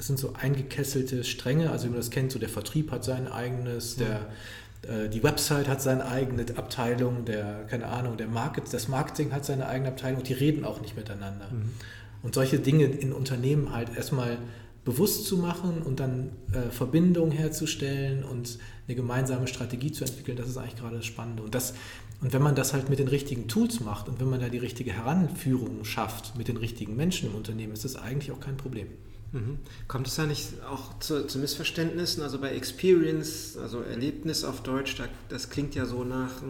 das 0.03 0.09
sind 0.09 0.18
so 0.18 0.33
eingekesselte 0.35 1.23
Stränge, 1.23 1.71
also 1.71 1.85
wie 1.85 1.90
man 1.90 1.99
das 1.99 2.11
kennt, 2.11 2.33
so 2.33 2.40
der 2.40 2.49
Vertrieb 2.49 2.90
hat 2.90 3.05
sein 3.05 3.29
eigenes, 3.29 3.95
der, 3.95 4.27
äh, 4.83 5.09
die 5.09 5.23
Website 5.23 5.68
hat 5.68 5.81
seine 5.81 6.07
eigene 6.07 6.45
Abteilung, 6.57 7.25
der, 7.25 7.66
keine 7.68 7.87
Ahnung, 7.87 8.16
der 8.16 8.27
Market, 8.27 8.64
das 8.73 8.88
Marketing 8.88 9.33
hat 9.33 9.45
seine 9.45 9.68
eigene 9.68 9.90
Abteilung 9.90 10.18
und 10.18 10.29
die 10.29 10.33
reden 10.33 10.64
auch 10.64 10.81
nicht 10.81 10.97
miteinander. 10.97 11.47
Mhm. 11.53 11.71
Und 12.25 12.35
solche 12.35 12.59
Dinge 12.59 12.87
in 12.87 13.12
Unternehmen 13.12 13.73
halt 13.73 13.97
erstmal 13.97 14.38
bewusst 14.85 15.27
zu 15.27 15.37
machen 15.37 15.83
und 15.83 16.01
dann 16.01 16.31
äh, 16.53 16.71
Verbindungen 16.71 17.31
herzustellen 17.31 18.25
und 18.25 18.59
eine 18.88 18.97
gemeinsame 18.97 19.47
Strategie 19.47 19.92
zu 19.92 20.05
entwickeln, 20.05 20.37
das 20.37 20.49
ist 20.49 20.57
eigentlich 20.57 20.77
gerade 20.77 20.97
das 20.97 21.07
Spannende. 21.07 21.42
Und, 21.42 21.55
das, 21.55 21.75
und 22.21 22.33
wenn 22.33 22.42
man 22.42 22.55
das 22.55 22.73
halt 22.73 22.90
mit 22.90 22.99
den 22.99 23.09
richtigen 23.09 23.47
Tools 23.47 23.81
macht 23.81 24.09
und 24.09 24.21
wenn 24.21 24.29
man 24.29 24.40
da 24.40 24.49
die 24.49 24.59
richtige 24.59 24.92
Heranführung 24.92 25.85
schafft 25.85 26.37
mit 26.37 26.49
den 26.49 26.57
richtigen 26.57 26.97
Menschen 26.97 27.31
im 27.31 27.37
Unternehmen, 27.37 27.73
ist 27.73 27.85
das 27.85 27.97
eigentlich 27.97 28.33
auch 28.33 28.40
kein 28.40 28.57
Problem. 28.57 28.88
Mhm. 29.33 29.59
Kommt 29.88 30.09
es 30.09 30.16
da 30.16 30.27
nicht 30.27 30.49
auch 30.68 30.99
zu, 30.99 31.27
zu, 31.27 31.38
Missverständnissen? 31.38 32.23
Also 32.23 32.38
bei 32.38 32.51
Experience, 32.51 33.57
also 33.57 33.81
Erlebnis 33.81 34.45
auf 34.45 34.62
Deutsch, 34.62 34.97
da, 34.99 35.05
das 35.31 35.49
klingt 35.49 35.75
ja 35.75 35.87
so 35.87 36.05
nach, 36.05 36.42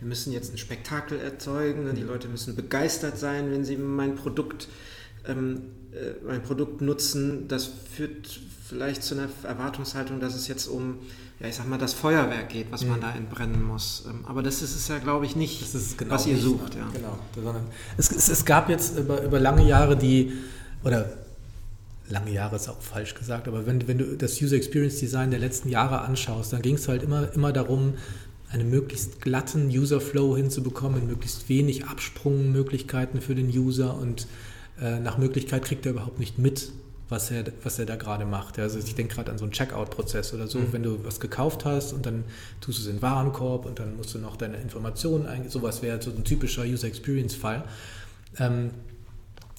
wir 0.00 0.08
müssen 0.08 0.32
jetzt 0.32 0.52
ein 0.52 0.58
Spektakel 0.58 1.20
erzeugen, 1.20 1.84
ne? 1.84 1.94
die 1.94 2.02
mhm. 2.02 2.08
Leute 2.08 2.28
müssen 2.28 2.56
begeistert 2.56 3.18
sein, 3.18 3.52
wenn 3.52 3.64
sie 3.64 3.76
mein 3.76 4.16
Produkt, 4.16 4.68
ähm, 5.26 5.62
äh, 5.83 5.83
mein 6.26 6.42
Produkt 6.42 6.80
nutzen. 6.80 7.48
Das 7.48 7.70
führt 7.94 8.40
vielleicht 8.66 9.02
zu 9.02 9.14
einer 9.14 9.28
Erwartungshaltung, 9.42 10.20
dass 10.20 10.34
es 10.34 10.48
jetzt 10.48 10.66
um, 10.66 10.98
ja 11.40 11.48
ich 11.48 11.54
sag 11.54 11.68
mal, 11.68 11.78
das 11.78 11.92
Feuerwerk 11.92 12.48
geht, 12.48 12.72
was 12.72 12.82
mhm. 12.82 12.90
man 12.90 13.00
da 13.00 13.12
entbrennen 13.12 13.62
muss. 13.62 14.04
Ähm, 14.08 14.24
aber 14.26 14.42
das 14.42 14.62
ist 14.62 14.74
es 14.74 14.88
ja, 14.88 14.98
glaube 14.98 15.26
ich, 15.26 15.36
nicht, 15.36 15.62
genau 15.96 16.14
was 16.14 16.26
ihr 16.26 16.38
sucht. 16.38 16.74
Ja. 16.74 16.88
Genau. 17.34 17.54
Es, 17.96 18.10
es, 18.10 18.28
es 18.28 18.44
gab 18.44 18.68
jetzt 18.68 18.98
über, 18.98 19.22
über 19.22 19.38
lange 19.38 19.66
Jahre 19.66 19.96
die, 19.96 20.32
oder 20.82 21.10
lange 22.08 22.32
Jahre 22.32 22.56
ist 22.56 22.68
auch 22.68 22.80
falsch 22.80 23.14
gesagt, 23.14 23.48
aber 23.48 23.66
wenn, 23.66 23.86
wenn 23.88 23.98
du 23.98 24.16
das 24.16 24.40
User 24.40 24.56
Experience 24.56 24.98
Design 24.98 25.30
der 25.30 25.40
letzten 25.40 25.68
Jahre 25.68 26.00
anschaust, 26.00 26.52
dann 26.52 26.62
ging 26.62 26.74
es 26.74 26.88
halt 26.88 27.02
immer, 27.02 27.32
immer 27.32 27.52
darum, 27.52 27.94
einen 28.50 28.70
möglichst 28.70 29.20
glatten 29.20 29.68
User 29.68 30.00
Flow 30.00 30.36
hinzubekommen, 30.36 31.06
möglichst 31.06 31.48
wenig 31.48 31.86
Absprungmöglichkeiten 31.86 33.20
für 33.20 33.34
den 33.34 33.48
User 33.48 33.96
und 33.96 34.28
äh, 34.84 35.00
nach 35.00 35.16
Möglichkeit 35.16 35.64
kriegt 35.64 35.86
er 35.86 35.92
überhaupt 35.92 36.18
nicht 36.18 36.38
mit, 36.38 36.70
was 37.08 37.30
er, 37.30 37.44
was 37.62 37.78
er 37.78 37.86
da 37.86 37.96
gerade 37.96 38.26
macht. 38.26 38.58
Also 38.58 38.78
ich 38.78 38.94
denke 38.94 39.14
gerade 39.14 39.32
an 39.32 39.38
so 39.38 39.44
einen 39.44 39.52
Checkout-Prozess 39.52 40.34
oder 40.34 40.46
so, 40.46 40.58
mhm. 40.58 40.72
wenn 40.72 40.82
du 40.82 41.02
was 41.04 41.20
gekauft 41.20 41.64
hast 41.64 41.94
und 41.94 42.04
dann 42.04 42.24
tust 42.60 42.78
du 42.78 42.82
es 42.82 42.88
in 42.88 42.96
den 42.96 43.02
Warenkorb 43.02 43.64
und 43.64 43.78
dann 43.78 43.96
musst 43.96 44.14
du 44.14 44.18
noch 44.18 44.36
deine 44.36 44.58
Informationen 44.58 45.26
eingeben, 45.26 45.50
sowas 45.50 45.80
wäre 45.80 46.02
so 46.02 46.10
ein 46.10 46.24
typischer 46.24 46.64
User 46.64 46.86
Experience-Fall. 46.86 47.64
Ähm, 48.38 48.70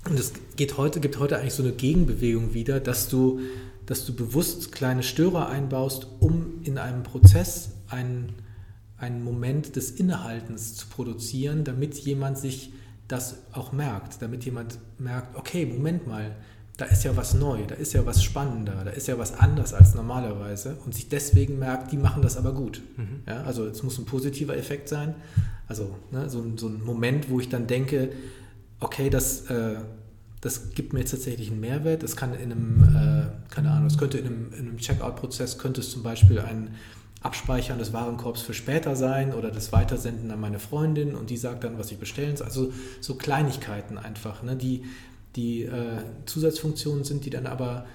und 0.07 0.19
es 0.19 0.33
geht 0.57 0.77
heute, 0.77 0.99
gibt 0.99 1.17
heute 1.17 1.39
eigentlich 1.39 1.55
so 1.55 1.63
eine 1.63 1.71
Gegenbewegung 1.71 2.53
wieder, 2.53 2.79
dass 2.79 3.09
du, 3.09 3.39
dass 3.87 4.05
du 4.05 4.13
bewusst 4.13 4.71
kleine 4.71 5.01
Störer 5.01 5.49
einbaust, 5.49 6.07
um 6.19 6.61
in 6.63 6.77
einem 6.77 7.01
Prozess 7.01 7.71
einen, 7.89 8.33
einen 8.97 9.23
Moment 9.23 9.75
des 9.75 9.89
Innehaltens 9.89 10.75
zu 10.75 10.85
produzieren, 10.85 11.63
damit 11.63 11.95
jemand 11.97 12.37
sich 12.37 12.71
das 13.07 13.37
auch 13.51 13.71
merkt, 13.71 14.21
damit 14.21 14.45
jemand 14.45 14.79
merkt, 14.97 15.35
okay, 15.35 15.65
Moment 15.65 16.07
mal, 16.07 16.35
da 16.77 16.85
ist 16.85 17.03
ja 17.03 17.15
was 17.15 17.33
neu, 17.33 17.65
da 17.67 17.75
ist 17.75 17.93
ja 17.93 18.05
was 18.05 18.23
spannender, 18.23 18.83
da 18.83 18.91
ist 18.91 19.07
ja 19.07 19.17
was 19.17 19.39
anders 19.39 19.73
als 19.73 19.95
normalerweise 19.95 20.77
und 20.85 20.93
sich 20.93 21.07
deswegen 21.07 21.57
merkt, 21.57 21.91
die 21.91 21.97
machen 21.97 22.21
das 22.21 22.35
aber 22.35 22.53
gut. 22.53 22.81
Mhm. 22.97 23.21
Ja, 23.27 23.43
also 23.43 23.65
es 23.65 23.81
muss 23.83 23.97
ein 23.97 24.05
positiver 24.05 24.57
Effekt 24.57 24.89
sein, 24.89 25.15
also 25.67 25.95
ne, 26.11 26.29
so, 26.29 26.43
so 26.57 26.67
ein 26.67 26.83
Moment, 26.83 27.29
wo 27.29 27.39
ich 27.39 27.49
dann 27.49 27.67
denke, 27.67 28.11
okay, 28.79 29.09
das, 29.09 29.49
äh, 29.49 29.75
das 30.41 30.71
gibt 30.71 30.93
mir 30.93 30.99
jetzt 30.99 31.11
tatsächlich 31.11 31.49
einen 31.49 31.59
Mehrwert. 31.59 32.03
Das 32.03 32.15
kann 32.15 32.33
in 32.35 32.51
einem, 32.51 32.83
äh, 32.83 33.53
keine 33.53 33.71
Ahnung, 33.71 33.87
es 33.87 33.97
könnte 33.97 34.17
in 34.17 34.27
einem, 34.27 34.53
einem 34.53 34.77
Checkout-Prozess, 34.77 35.57
könnte 35.57 35.81
es 35.81 35.89
zum 35.91 36.03
Beispiel 36.03 36.39
ein 36.39 36.75
Abspeichern 37.25 37.79
des 37.79 37.91
Warenkorbs 37.91 38.41
für 38.41 38.53
später 38.53 38.95
sein 38.95 39.33
oder 39.33 39.51
das 39.51 39.71
Weitersenden 39.71 40.31
an 40.31 40.39
meine 40.39 40.59
Freundin 40.59 41.15
und 41.15 41.29
die 41.29 41.37
sagt 41.37 41.63
dann, 41.63 41.77
was 41.77 41.91
ich 41.91 41.97
bestellen 41.97 42.37
soll. 42.37 42.47
Also 42.47 42.71
so 43.01 43.15
Kleinigkeiten 43.15 43.97
einfach, 43.97 44.43
ne, 44.43 44.55
die, 44.55 44.83
die 45.35 45.63
äh, 45.63 45.97
Zusatzfunktionen 46.25 47.03
sind, 47.03 47.25
die 47.25 47.29
dann 47.29 47.47
aber 47.47 47.85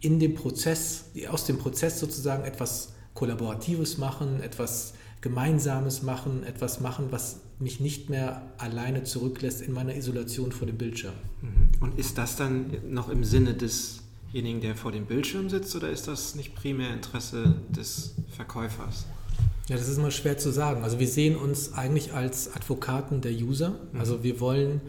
in 0.00 0.18
dem 0.18 0.34
Prozess, 0.34 1.04
aus 1.28 1.44
dem 1.44 1.58
Prozess 1.58 2.00
sozusagen 2.00 2.44
etwas 2.44 2.94
Kollaboratives 3.14 3.98
machen, 3.98 4.42
etwas 4.42 4.94
Gemeinsames 5.20 6.02
machen, 6.02 6.42
etwas 6.44 6.80
machen, 6.80 7.08
was 7.10 7.40
mich 7.58 7.80
nicht 7.80 8.08
mehr 8.08 8.42
alleine 8.56 9.04
zurücklässt 9.04 9.60
in 9.60 9.72
meiner 9.72 9.94
Isolation 9.94 10.52
vor 10.52 10.66
dem 10.66 10.78
Bildschirm. 10.78 11.12
Mhm. 11.42 11.82
Und 11.82 11.98
ist 11.98 12.16
das 12.16 12.36
dann 12.36 12.70
noch 12.88 13.10
im 13.10 13.24
Sinne 13.24 13.52
desjenigen, 14.32 14.60
der 14.60 14.76
vor 14.76 14.92
dem 14.92 15.06
Bildschirm 15.06 15.48
sitzt, 15.50 15.74
oder 15.74 15.90
ist 15.90 16.06
das 16.06 16.34
nicht 16.36 16.54
primär 16.54 16.92
Interesse 16.92 17.56
des 17.68 18.14
Verkäufers? 18.30 19.06
Ja, 19.68 19.76
das 19.76 19.88
ist 19.88 19.98
immer 19.98 20.10
schwer 20.10 20.38
zu 20.38 20.52
sagen. 20.52 20.82
Also 20.82 20.98
wir 20.98 21.08
sehen 21.08 21.36
uns 21.36 21.72
eigentlich 21.72 22.12
als 22.12 22.54
Advokaten 22.54 23.20
der 23.20 23.32
User. 23.32 23.70
Mhm. 23.92 24.00
Also 24.00 24.22
wir 24.22 24.40
wollen, 24.40 24.80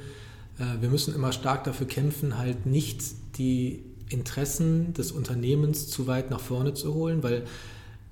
äh, 0.60 0.82
wir 0.82 0.90
müssen 0.90 1.14
immer 1.16 1.32
stark 1.32 1.64
dafür 1.64 1.88
kämpfen, 1.88 2.38
halt 2.38 2.66
nicht 2.66 3.02
die 3.38 3.84
Interessen 4.10 4.94
des 4.94 5.12
Unternehmens 5.12 5.88
zu 5.88 6.06
weit 6.08 6.30
nach 6.30 6.40
vorne 6.40 6.74
zu 6.74 6.94
holen, 6.94 7.24
weil 7.24 7.44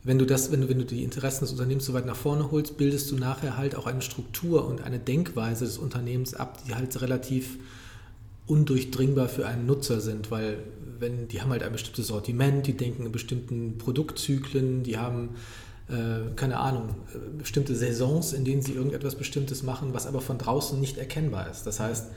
wenn 0.04 0.18
du 0.18 0.26
das, 0.26 0.52
wenn 0.52 0.62
du, 0.62 0.70
wenn 0.70 0.80
du 0.80 0.86
die 0.86 1.04
Interessen 1.04 1.44
des 1.44 1.52
Unternehmens 1.52 1.86
so 1.86 1.94
weit 1.94 2.06
nach 2.06 2.16
vorne 2.16 2.52
holst, 2.52 2.78
bildest 2.78 3.12
du 3.12 3.18
nachher 3.18 3.58
halt 3.58 3.76
auch 3.76 3.86
eine 3.86 4.02
Struktur 4.02 4.66
und 4.66 4.82
eine 4.82 4.98
Denkweise 4.98 5.66
des 5.66 5.78
Unternehmens 5.78 6.34
ab, 6.34 6.64
die 6.66 6.74
halt 6.74 7.02
relativ 7.02 7.58
undurchdringbar 8.50 9.30
für 9.30 9.48
einen 9.48 9.66
Nutzer 9.66 10.02
sind, 10.02 10.32
weil 10.32 10.58
wenn 11.00 11.28
die 11.28 11.42
haben 11.42 11.52
halt 11.52 11.64
ein 11.64 11.72
bestimmtes 11.72 12.08
Sortiment, 12.08 12.68
die 12.68 12.76
denken 12.76 13.06
in 13.06 13.12
bestimmten 13.12 13.78
Produktzyklen, 13.78 14.84
die 14.84 14.98
haben 14.98 15.36
äh, 15.88 16.34
keine 16.36 16.58
Ahnung, 16.58 16.90
äh, 17.14 17.38
bestimmte 17.38 17.76
Saisons, 17.76 18.34
in 18.34 18.46
denen 18.46 18.62
sie 18.62 18.74
irgendetwas 18.74 19.16
Bestimmtes 19.16 19.64
machen, 19.64 19.94
was 19.94 20.08
aber 20.08 20.22
von 20.22 20.38
draußen 20.38 20.80
nicht 20.80 20.98
erkennbar 20.98 21.50
ist. 21.50 21.66
Das 21.66 21.80
heißt, 21.80 22.08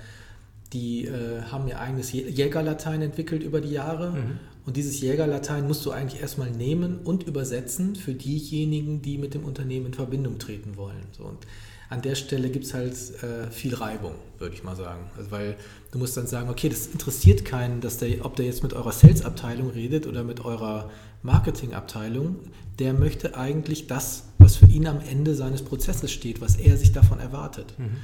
die 0.72 1.06
äh, 1.06 1.42
haben 1.50 1.68
ihr 1.68 1.80
eigenes 1.80 2.12
Jägerlatein 2.12 3.02
entwickelt 3.02 3.42
über 3.42 3.60
die 3.60 3.70
Jahre 3.70 4.12
mhm. 4.12 4.38
und 4.64 4.76
dieses 4.76 5.00
Jägerlatein 5.00 5.66
musst 5.66 5.84
du 5.84 5.90
eigentlich 5.90 6.20
erstmal 6.20 6.50
nehmen 6.50 7.00
und 7.04 7.24
übersetzen 7.24 7.94
für 7.94 8.14
diejenigen, 8.14 9.02
die 9.02 9.18
mit 9.18 9.34
dem 9.34 9.44
Unternehmen 9.44 9.86
in 9.86 9.94
Verbindung 9.94 10.38
treten 10.38 10.76
wollen. 10.76 11.04
So, 11.12 11.24
und 11.24 11.46
an 11.92 12.02
der 12.02 12.14
Stelle 12.14 12.50
gibt 12.50 12.64
es 12.64 12.74
halt 12.74 12.94
äh, 13.22 13.50
viel 13.50 13.74
Reibung, 13.74 14.14
würde 14.38 14.54
ich 14.54 14.64
mal 14.64 14.74
sagen. 14.74 15.10
Also 15.16 15.30
weil 15.30 15.56
du 15.90 15.98
musst 15.98 16.16
dann 16.16 16.26
sagen, 16.26 16.48
okay, 16.48 16.68
das 16.68 16.86
interessiert 16.86 17.44
keinen, 17.44 17.80
dass 17.80 17.98
der, 17.98 18.24
ob 18.24 18.36
der 18.36 18.46
jetzt 18.46 18.62
mit 18.62 18.72
eurer 18.72 18.92
Sales-Abteilung 18.92 19.70
redet 19.70 20.06
oder 20.06 20.24
mit 20.24 20.44
eurer 20.44 20.90
Marketing-Abteilung. 21.22 22.36
Der 22.78 22.94
möchte 22.94 23.36
eigentlich 23.36 23.86
das, 23.86 24.24
was 24.38 24.56
für 24.56 24.66
ihn 24.66 24.86
am 24.86 25.00
Ende 25.00 25.34
seines 25.34 25.62
Prozesses 25.62 26.10
steht, 26.10 26.40
was 26.40 26.56
er 26.56 26.76
sich 26.76 26.92
davon 26.92 27.20
erwartet. 27.20 27.74
Mhm. 27.78 27.98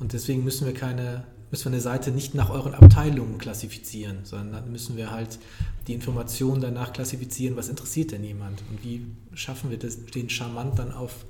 Und 0.00 0.12
deswegen 0.14 0.42
müssen 0.44 0.66
wir 0.66 0.74
keine 0.74 1.24
müssen 1.50 1.64
wir 1.66 1.72
eine 1.72 1.80
Seite 1.80 2.10
nicht 2.10 2.34
nach 2.34 2.50
euren 2.50 2.74
Abteilungen 2.74 3.38
klassifizieren, 3.38 4.18
sondern 4.24 4.52
dann 4.52 4.72
müssen 4.72 4.96
wir 4.96 5.10
halt 5.10 5.38
die 5.86 5.94
Informationen 5.94 6.60
danach 6.60 6.92
klassifizieren, 6.92 7.56
was 7.56 7.70
interessiert 7.70 8.12
denn 8.12 8.22
jemand 8.22 8.62
und 8.70 8.84
wie 8.84 9.06
schaffen 9.32 9.70
wir 9.70 9.78
das, 9.78 10.04
den 10.04 10.28
charmant 10.28 10.78
dann 10.78 10.92
auf 10.92 11.24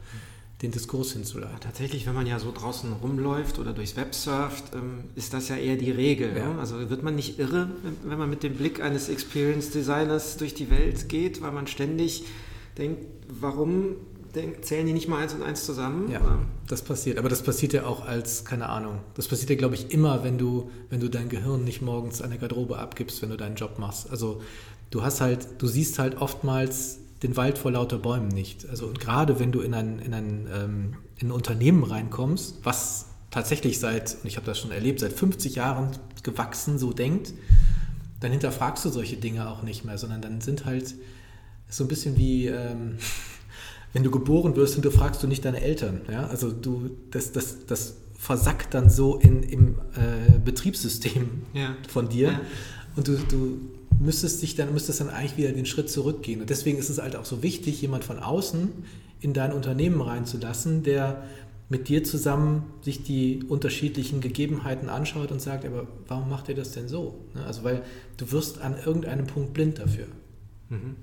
den 0.63 0.73
Diskurs 0.73 1.13
hinzuleiten. 1.13 1.61
Tatsächlich, 1.61 2.07
wenn 2.07 2.15
man 2.15 2.27
ja 2.27 2.41
so 2.41 2.51
draußen 2.53 2.93
rumläuft 2.93 3.59
oder 3.61 3.73
durchs 3.73 3.97
Web 3.97 4.15
surft, 4.15 4.75
ähm, 4.75 5.05
ist 5.15 5.33
das 5.33 5.49
ja 5.49 5.57
eher 5.57 5.77
die 5.77 5.93
Regel. 5.93 6.37
Ja. 6.37 6.53
Ne? 6.53 6.59
Also 6.59 6.91
wird 6.91 7.03
man 7.03 7.15
nicht 7.15 7.39
irre, 7.39 7.71
wenn 8.05 8.19
man 8.19 8.29
mit 8.29 8.43
dem 8.43 8.55
Blick 8.55 8.83
eines 8.83 9.09
Experience 9.09 9.71
Designers 9.71 10.37
durch 10.37 10.55
die 10.55 10.71
Welt 10.71 11.09
geht, 11.09 11.43
weil 11.43 11.53
man 11.53 11.69
ständig 11.69 12.25
denkt, 12.77 13.07
warum 13.29 13.97
zählen 14.63 14.87
die 14.87 14.93
nicht 14.93 15.09
mal 15.09 15.19
eins 15.23 15.35
und 15.35 15.43
eins 15.43 15.65
zusammen? 15.65 16.11
Ja, 16.11 16.41
das 16.69 16.83
passiert. 16.83 17.19
Aber 17.19 17.29
das 17.29 17.43
passiert 17.43 17.73
ja 17.73 17.87
auch 17.87 18.05
als, 18.05 18.45
keine 18.45 18.69
Ahnung, 18.69 19.01
das 19.15 19.29
passiert 19.29 19.51
ja, 19.51 19.57
glaube 19.57 19.75
ich, 19.75 19.93
immer, 19.93 20.25
wenn 20.25 20.39
du, 20.39 20.71
wenn 20.91 21.01
du 21.01 21.09
dein 21.09 21.29
Gehirn 21.29 21.65
nicht 21.65 21.83
morgens 21.83 22.21
an 22.21 22.31
der 22.31 22.39
Garderobe 22.39 22.79
abgibst, 22.79 23.23
wenn 23.23 23.31
du 23.31 23.37
deinen 23.37 23.57
Job 23.57 23.79
machst. 23.79 24.11
Also 24.11 24.43
du 24.91 25.03
hast 25.03 25.21
halt, 25.21 25.47
du 25.59 25.67
siehst 25.67 25.99
halt 25.99 26.21
oftmals 26.21 26.99
den 27.23 27.37
Wald 27.37 27.59
vor 27.59 27.73
lauter 27.73 27.99
Bäumen 27.99 28.29
nicht. 28.29 28.69
Also 28.69 28.87
und 28.87 29.01
gerade 29.01 29.41
wenn 29.41 29.53
du 29.53 29.61
in 29.61 29.75
ein, 29.75 29.99
in 29.99 30.15
ein, 30.15 30.47
ähm, 30.53 30.97
in 31.19 31.29
ein 31.29 31.33
Unternehmen 31.33 31.83
reinkommst, 31.83 32.59
was 32.63 33.07
tatsächlich 33.31 33.79
seit, 33.79 34.19
und 34.23 34.27
ich 34.27 34.37
habe 34.37 34.47
das 34.47 34.59
schon 34.59 34.71
erlebt, 34.71 35.01
seit 35.01 35.13
50 35.13 35.57
Jahren 35.57 35.91
gewachsen 36.23 36.79
so 36.79 36.93
denkt, 36.93 37.33
dann 38.21 38.31
hinterfragst 38.31 38.85
du 38.85 38.91
solche 38.91 39.17
Dinge 39.17 39.49
auch 39.49 39.63
nicht 39.63 39.85
mehr, 39.85 39.99
sondern 39.99 40.23
dann 40.23 40.41
sind 40.41 40.65
halt 40.65 40.95
so 41.69 41.85
ein 41.85 41.89
bisschen 41.89 42.17
wie, 42.17 42.47
ähm, 42.47 42.99
wenn 43.93 44.03
du 44.03 44.11
geboren 44.11 44.57
wirst, 44.57 44.75
hinterfragst 44.75 45.23
du 45.23 45.27
nicht 45.27 45.45
deine 45.45 45.61
Eltern. 45.61 46.03
Ja? 46.11 46.27
Also 46.27 46.53
du, 46.53 46.91
das, 47.11 47.33
das, 47.33 47.67
das 47.67 47.97
versackt 48.19 48.75
dann 48.75 48.91
so 48.91 49.17
in, 49.17 49.43
im 49.43 49.79
äh, 49.95 50.39
Betriebssystem 50.45 51.43
ja. 51.55 51.77
von 51.89 52.09
dir. 52.09 52.33
Ja. 52.33 52.41
Und 52.97 53.07
du, 53.07 53.17
du 53.17 53.61
müsstest 54.01 54.43
dich 54.43 54.55
dann, 54.55 54.73
müsstest 54.73 55.01
dann 55.01 55.11
eigentlich 55.11 55.37
wieder 55.37 55.53
den 55.53 55.67
Schritt 55.67 55.91
zurückgehen. 55.91 56.41
Und 56.41 56.51
deswegen 56.51 56.79
ist 56.79 56.89
es 56.89 57.01
halt 57.01 57.17
auch 57.17 57.25
so 57.25 57.43
wichtig, 57.43 57.81
jemand 57.83 58.05
von 58.05 58.19
außen 58.19 58.71
in 59.21 59.33
dein 59.33 59.53
Unternehmen 59.53 60.01
reinzulassen, 60.01 60.83
der 60.83 61.25
mit 61.69 61.89
dir 61.89 62.03
zusammen 62.03 62.65
sich 62.81 63.03
die 63.03 63.43
unterschiedlichen 63.49 64.21
Gegebenheiten 64.21 64.89
anschaut 64.89 65.31
und 65.33 65.43
sagt, 65.43 65.67
aber 65.67 65.87
warum 66.07 66.31
macht 66.31 66.49
ihr 66.49 66.55
das 66.55 66.73
denn 66.73 66.89
so? 66.89 67.19
Ne, 67.35 67.45
also 67.45 67.63
weil 67.63 67.83
du 68.17 68.31
wirst 68.33 68.61
an 68.61 68.75
irgendeinem 68.85 69.27
Punkt 69.27 69.53
blind 69.53 69.79
dafür. 69.79 70.07
Mhm. 70.71 70.97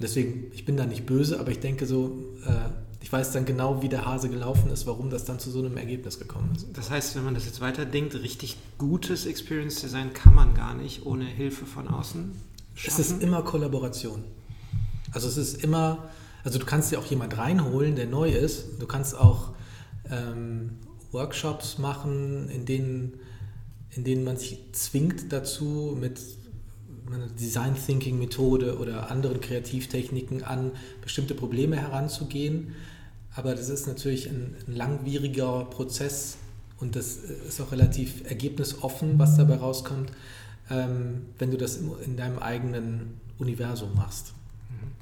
Deswegen, 0.00 0.44
ich 0.52 0.64
bin 0.64 0.76
da 0.76 0.86
nicht 0.86 1.06
böse, 1.06 1.40
aber 1.40 1.50
ich 1.50 1.58
denke 1.58 1.86
so, 1.86 2.18
äh, 2.46 2.68
ich 3.02 3.12
weiß 3.12 3.32
dann 3.32 3.44
genau, 3.44 3.82
wie 3.82 3.88
der 3.88 4.06
Hase 4.06 4.28
gelaufen 4.28 4.70
ist, 4.70 4.86
warum 4.86 5.10
das 5.10 5.24
dann 5.24 5.40
zu 5.40 5.50
so 5.50 5.58
einem 5.58 5.76
Ergebnis 5.76 6.20
gekommen 6.20 6.52
ist. 6.54 6.68
Das 6.72 6.88
heißt, 6.88 7.16
wenn 7.16 7.24
man 7.24 7.34
das 7.34 7.44
jetzt 7.46 7.60
weiterdenkt, 7.60 8.14
richtig 8.14 8.56
gutes 8.78 9.26
Experience 9.26 9.80
Design 9.80 10.12
kann 10.12 10.34
man 10.34 10.54
gar 10.54 10.74
nicht 10.74 11.04
ohne 11.04 11.24
Hilfe 11.24 11.66
von 11.66 11.88
außen 11.88 12.30
schaffen? 12.74 13.00
Es 13.00 13.10
ist 13.10 13.22
immer 13.22 13.42
Kollaboration. 13.42 14.22
Also 15.10 15.26
es 15.26 15.36
ist 15.36 15.64
immer, 15.64 16.10
also 16.44 16.60
du 16.60 16.64
kannst 16.64 16.92
dir 16.92 17.00
auch 17.00 17.06
jemand 17.06 17.36
reinholen, 17.36 17.96
der 17.96 18.06
neu 18.06 18.30
ist. 18.30 18.80
Du 18.80 18.86
kannst 18.86 19.16
auch 19.16 19.50
ähm, 20.08 20.78
Workshops 21.10 21.78
machen, 21.78 22.48
in 22.50 22.66
denen, 22.66 23.14
in 23.90 24.04
denen 24.04 24.22
man 24.22 24.36
sich 24.36 24.60
zwingt 24.72 25.32
dazu, 25.32 25.96
mit 26.00 26.20
einer 27.10 27.26
Design 27.28 27.74
Thinking 27.74 28.18
Methode 28.18 28.78
oder 28.78 29.10
anderen 29.10 29.40
Kreativtechniken 29.40 30.44
an 30.44 30.72
bestimmte 31.00 31.34
Probleme 31.34 31.76
heranzugehen. 31.76 32.74
Aber 33.34 33.54
das 33.54 33.68
ist 33.68 33.86
natürlich 33.86 34.28
ein, 34.28 34.56
ein 34.66 34.76
langwieriger 34.76 35.64
Prozess 35.64 36.36
und 36.78 36.96
das 36.96 37.16
ist 37.16 37.60
auch 37.60 37.72
relativ 37.72 38.28
ergebnisoffen, 38.28 39.18
was 39.18 39.36
dabei 39.36 39.56
rauskommt, 39.56 40.12
ähm, 40.70 41.26
wenn 41.38 41.50
du 41.50 41.56
das 41.56 41.78
in 42.04 42.16
deinem 42.16 42.38
eigenen 42.38 43.20
Universum 43.38 43.94
machst. 43.94 44.34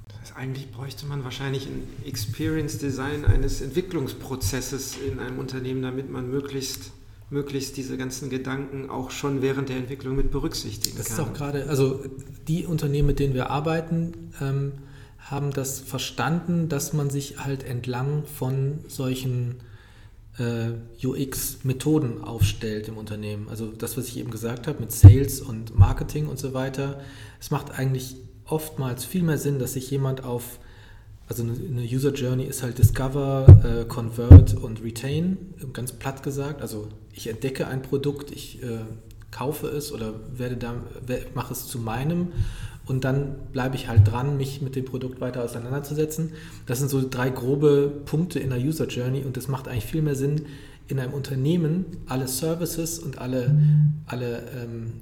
Das 0.08 0.20
heißt, 0.20 0.36
eigentlich 0.36 0.70
bräuchte 0.70 1.06
man 1.06 1.24
wahrscheinlich 1.24 1.66
ein 1.66 1.82
Experience 2.04 2.78
Design 2.78 3.24
eines 3.24 3.60
Entwicklungsprozesses 3.60 4.96
in 4.98 5.18
einem 5.18 5.38
Unternehmen, 5.38 5.82
damit 5.82 6.10
man 6.10 6.30
möglichst 6.30 6.92
möglichst 7.30 7.76
diese 7.76 7.96
ganzen 7.96 8.28
Gedanken 8.28 8.90
auch 8.90 9.10
schon 9.10 9.40
während 9.40 9.68
der 9.68 9.76
Entwicklung 9.76 10.16
mit 10.16 10.30
berücksichtigen 10.30 10.98
das 10.98 11.08
kann. 11.08 11.16
Das 11.16 11.26
ist 11.26 11.30
auch 11.30 11.36
gerade, 11.36 11.68
also 11.68 12.00
die 12.48 12.66
Unternehmen, 12.66 13.06
mit 13.06 13.18
denen 13.20 13.34
wir 13.34 13.50
arbeiten, 13.50 14.32
ähm, 14.40 14.72
haben 15.18 15.52
das 15.52 15.78
verstanden, 15.78 16.68
dass 16.68 16.92
man 16.92 17.08
sich 17.08 17.38
halt 17.38 17.62
entlang 17.62 18.24
von 18.26 18.80
solchen 18.88 19.56
äh, 20.38 20.72
UX-Methoden 21.06 22.22
aufstellt 22.22 22.88
im 22.88 22.96
Unternehmen. 22.96 23.48
Also 23.48 23.66
das, 23.66 23.96
was 23.96 24.08
ich 24.08 24.16
eben 24.18 24.30
gesagt 24.30 24.66
habe 24.66 24.80
mit 24.80 24.90
Sales 24.90 25.40
und 25.40 25.78
Marketing 25.78 26.26
und 26.26 26.38
so 26.38 26.54
weiter. 26.54 27.00
Es 27.40 27.50
macht 27.50 27.70
eigentlich 27.70 28.16
oftmals 28.44 29.04
viel 29.04 29.22
mehr 29.22 29.38
Sinn, 29.38 29.58
dass 29.58 29.74
sich 29.74 29.90
jemand 29.90 30.24
auf, 30.24 30.58
also 31.30 31.44
eine 31.44 31.82
User 31.82 32.12
Journey 32.12 32.42
ist 32.42 32.64
halt 32.64 32.78
Discover, 32.78 33.46
äh, 33.62 33.84
Convert 33.84 34.54
und 34.54 34.82
Retain, 34.82 35.38
ganz 35.72 35.92
platt 35.92 36.24
gesagt. 36.24 36.60
Also 36.60 36.88
ich 37.12 37.28
entdecke 37.28 37.68
ein 37.68 37.82
Produkt, 37.82 38.32
ich 38.32 38.60
äh, 38.64 38.80
kaufe 39.30 39.68
es 39.68 39.92
oder 39.92 40.14
werde 40.36 40.56
da, 40.56 40.74
mache 41.34 41.52
es 41.52 41.68
zu 41.68 41.78
meinem 41.78 42.32
und 42.84 43.04
dann 43.04 43.36
bleibe 43.52 43.76
ich 43.76 43.86
halt 43.86 44.10
dran, 44.10 44.38
mich 44.38 44.60
mit 44.60 44.74
dem 44.74 44.84
Produkt 44.84 45.20
weiter 45.20 45.44
auseinanderzusetzen. 45.44 46.32
Das 46.66 46.80
sind 46.80 46.90
so 46.90 47.08
drei 47.08 47.30
grobe 47.30 47.92
Punkte 48.06 48.40
in 48.40 48.50
der 48.50 48.58
User 48.58 48.88
Journey 48.88 49.22
und 49.22 49.36
es 49.36 49.46
macht 49.46 49.68
eigentlich 49.68 49.86
viel 49.86 50.02
mehr 50.02 50.16
Sinn, 50.16 50.46
in 50.88 50.98
einem 50.98 51.12
Unternehmen 51.12 51.84
alle 52.06 52.26
Services 52.26 52.98
und 52.98 53.18
alle, 53.18 53.56
alle 54.06 54.42
ähm, 54.60 54.94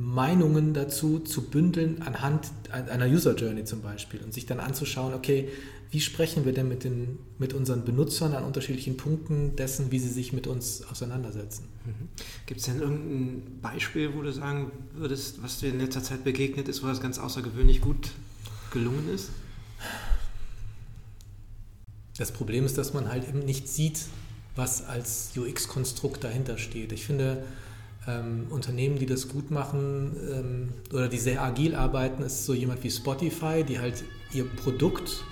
Meinungen 0.00 0.72
dazu 0.72 1.18
zu 1.18 1.42
bündeln 1.42 2.00
anhand 2.02 2.50
einer 2.70 3.06
User 3.06 3.34
Journey 3.34 3.64
zum 3.64 3.82
Beispiel 3.82 4.20
und 4.22 4.32
sich 4.32 4.46
dann 4.46 4.58
anzuschauen, 4.58 5.12
okay, 5.12 5.48
wie 5.90 6.00
sprechen 6.00 6.44
wir 6.44 6.52
denn 6.52 6.68
mit, 6.68 6.84
den, 6.84 7.18
mit 7.38 7.52
unseren 7.52 7.84
Benutzern 7.84 8.32
an 8.34 8.44
unterschiedlichen 8.44 8.96
Punkten 8.96 9.56
dessen, 9.56 9.90
wie 9.90 9.98
sie 9.98 10.08
sich 10.08 10.32
mit 10.32 10.46
uns 10.46 10.84
auseinandersetzen. 10.88 11.64
Mhm. 11.84 12.08
Gibt 12.46 12.60
es 12.60 12.66
denn 12.66 12.80
irgendein 12.80 13.60
Beispiel, 13.60 14.14
wo 14.14 14.22
du 14.22 14.32
sagen 14.32 14.70
würdest, 14.94 15.42
was 15.42 15.58
dir 15.58 15.68
in 15.68 15.80
letzter 15.80 16.02
Zeit 16.02 16.24
begegnet 16.24 16.68
ist, 16.68 16.82
wo 16.82 16.86
das 16.86 17.00
ganz 17.00 17.18
außergewöhnlich 17.18 17.80
gut 17.80 18.12
gelungen 18.72 19.12
ist? 19.12 19.30
Das 22.16 22.32
Problem 22.32 22.64
ist, 22.64 22.78
dass 22.78 22.94
man 22.94 23.10
halt 23.10 23.28
eben 23.28 23.40
nicht 23.40 23.68
sieht, 23.68 24.00
was 24.56 24.86
als 24.86 25.32
UX-Konstrukt 25.36 26.22
dahinter 26.22 26.56
steht. 26.56 26.92
Ich 26.92 27.04
finde, 27.04 27.44
ähm, 28.10 28.46
Unternehmen, 28.50 28.98
die 28.98 29.06
das 29.06 29.28
gut 29.28 29.50
machen 29.50 30.16
ähm, 30.30 30.68
oder 30.92 31.08
die 31.08 31.18
sehr 31.18 31.42
agil 31.42 31.74
arbeiten, 31.74 32.22
ist 32.22 32.44
so 32.44 32.54
jemand 32.54 32.82
wie 32.82 32.90
Spotify, 32.90 33.64
die 33.64 33.78
halt 33.78 34.04
ihr 34.32 34.44
Produkt 34.44 35.24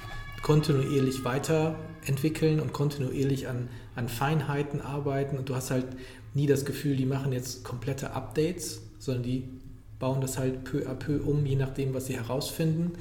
kontinuierlich 0.42 1.24
weiterentwickeln 1.24 2.60
und 2.60 2.72
kontinuierlich 2.72 3.48
an, 3.48 3.68
an 3.96 4.08
Feinheiten 4.08 4.80
arbeiten. 4.80 5.38
Und 5.38 5.48
du 5.48 5.54
hast 5.54 5.70
halt 5.70 5.86
nie 6.34 6.46
das 6.46 6.64
Gefühl, 6.64 6.96
die 6.96 7.06
machen 7.06 7.32
jetzt 7.32 7.64
komplette 7.64 8.12
Updates, 8.12 8.80
sondern 8.98 9.22
die 9.24 9.48
bauen 9.98 10.20
das 10.20 10.38
halt 10.38 10.64
peu 10.64 10.86
à 10.86 10.94
peu 10.94 11.20
um, 11.22 11.44
je 11.44 11.56
nachdem, 11.56 11.94
was 11.94 12.06
sie 12.06 12.16
herausfinden. 12.16 12.92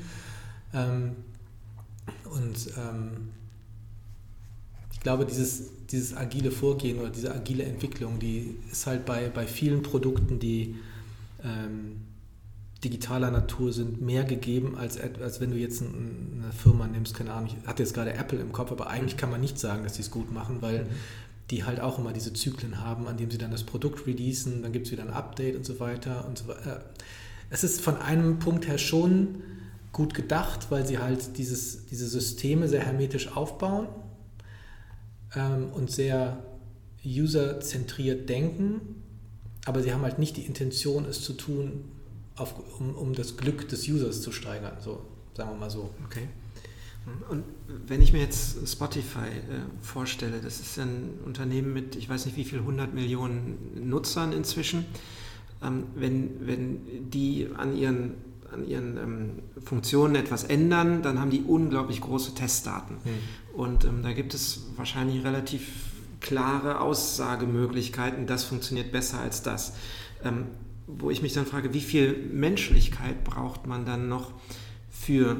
Ähm, 0.73 1.15
und 2.25 2.73
ähm, 2.77 3.29
glaube, 5.07 5.25
dieses, 5.25 5.69
dieses 5.89 6.17
agile 6.17 6.51
Vorgehen 6.51 6.99
oder 6.99 7.09
diese 7.09 7.33
agile 7.33 7.63
Entwicklung, 7.63 8.19
die 8.19 8.57
ist 8.69 8.87
halt 8.87 9.05
bei, 9.05 9.29
bei 9.29 9.47
vielen 9.47 9.81
Produkten, 9.81 10.37
die 10.37 10.75
ähm, 11.45 12.01
digitaler 12.83 13.31
Natur 13.31 13.71
sind, 13.71 14.01
mehr 14.01 14.25
gegeben, 14.25 14.77
als, 14.77 14.99
als 14.99 15.39
wenn 15.39 15.51
du 15.51 15.55
jetzt 15.55 15.81
eine 15.81 16.51
Firma 16.51 16.87
nimmst, 16.87 17.15
keine 17.15 17.31
Ahnung, 17.31 17.51
ich 17.57 17.67
hatte 17.67 17.83
jetzt 17.83 17.93
gerade 17.93 18.15
Apple 18.15 18.37
im 18.37 18.51
Kopf, 18.51 18.69
aber 18.73 18.87
eigentlich 18.87 19.15
kann 19.15 19.31
man 19.31 19.39
nicht 19.39 19.57
sagen, 19.57 19.85
dass 19.85 19.95
sie 19.95 20.01
es 20.01 20.11
gut 20.11 20.33
machen, 20.33 20.57
weil 20.61 20.83
mhm. 20.83 20.89
die 21.51 21.63
halt 21.63 21.79
auch 21.79 21.99
immer 21.99 22.11
diese 22.11 22.33
Zyklen 22.33 22.81
haben, 22.83 23.07
an 23.07 23.15
dem 23.15 23.31
sie 23.31 23.37
dann 23.37 23.51
das 23.51 23.63
Produkt 23.63 24.07
releasen, 24.07 24.61
dann 24.61 24.73
gibt 24.73 24.87
es 24.87 24.91
wieder 24.91 25.03
ein 25.03 25.11
Update 25.13 25.55
und 25.55 25.65
so 25.65 25.79
weiter 25.79 26.25
und 26.27 26.37
so 26.37 26.49
weiter. 26.49 26.83
Es 27.49 27.63
ist 27.63 27.79
von 27.79 27.95
einem 27.95 28.39
Punkt 28.39 28.67
her 28.67 28.77
schon 28.77 29.35
gut 29.93 30.13
gedacht, 30.13 30.69
weil 30.69 30.85
sie 30.85 30.99
halt 30.99 31.37
dieses, 31.37 31.85
diese 31.85 32.09
Systeme 32.09 32.67
sehr 32.67 32.81
hermetisch 32.81 33.37
aufbauen 33.37 33.87
ähm, 35.35 35.69
und 35.73 35.91
sehr 35.91 36.43
userzentriert 37.05 38.27
denken, 38.29 39.03
aber 39.65 39.81
sie 39.81 39.93
haben 39.93 40.01
halt 40.01 40.19
nicht 40.19 40.37
die 40.37 40.45
Intention, 40.45 41.05
es 41.05 41.21
zu 41.23 41.33
tun, 41.33 41.85
auf, 42.35 42.53
um, 42.79 42.95
um 42.95 43.13
das 43.13 43.37
Glück 43.37 43.67
des 43.69 43.87
Users 43.87 44.21
zu 44.21 44.31
steigern, 44.31 44.77
so 44.79 45.05
sagen 45.37 45.51
wir 45.51 45.57
mal 45.57 45.69
so. 45.69 45.91
Okay. 46.05 46.27
Und 47.29 47.45
wenn 47.87 48.01
ich 48.01 48.11
mir 48.11 48.19
jetzt 48.19 48.67
Spotify 48.67 49.27
äh, 49.27 49.61
vorstelle, 49.81 50.41
das 50.41 50.59
ist 50.59 50.77
ein 50.77 51.19
Unternehmen 51.23 51.71
mit, 51.71 51.95
ich 51.95 52.09
weiß 52.09 52.25
nicht 52.25 52.35
wie 52.35 52.43
viel, 52.43 52.59
100 52.59 52.93
Millionen 52.93 53.87
Nutzern 53.87 54.33
inzwischen, 54.33 54.85
ähm, 55.63 55.83
wenn, 55.95 56.45
wenn 56.45 57.09
die 57.09 57.47
an 57.55 57.77
ihren, 57.77 58.15
an 58.51 58.67
ihren 58.67 58.97
ähm, 58.97 59.29
Funktionen 59.63 60.15
etwas 60.15 60.43
ändern, 60.43 61.01
dann 61.01 61.19
haben 61.19 61.29
die 61.29 61.41
unglaublich 61.41 62.01
große 62.01 62.33
Testdaten. 62.35 62.95
Mhm. 63.03 63.59
Und 63.59 63.85
ähm, 63.85 64.03
da 64.03 64.13
gibt 64.13 64.33
es 64.33 64.67
wahrscheinlich 64.75 65.23
relativ 65.23 65.67
klare 66.19 66.81
Aussagemöglichkeiten, 66.81 68.25
das 68.27 68.43
funktioniert 68.43 68.91
besser 68.91 69.19
als 69.19 69.43
das. 69.43 69.73
Ähm, 70.23 70.47
wo 70.87 71.11
ich 71.11 71.21
mich 71.21 71.33
dann 71.33 71.45
frage, 71.45 71.73
wie 71.73 71.81
viel 71.81 72.15
Menschlichkeit 72.31 73.23
braucht 73.23 73.67
man 73.67 73.85
dann 73.85 74.07
noch 74.07 74.31
für 74.89 75.37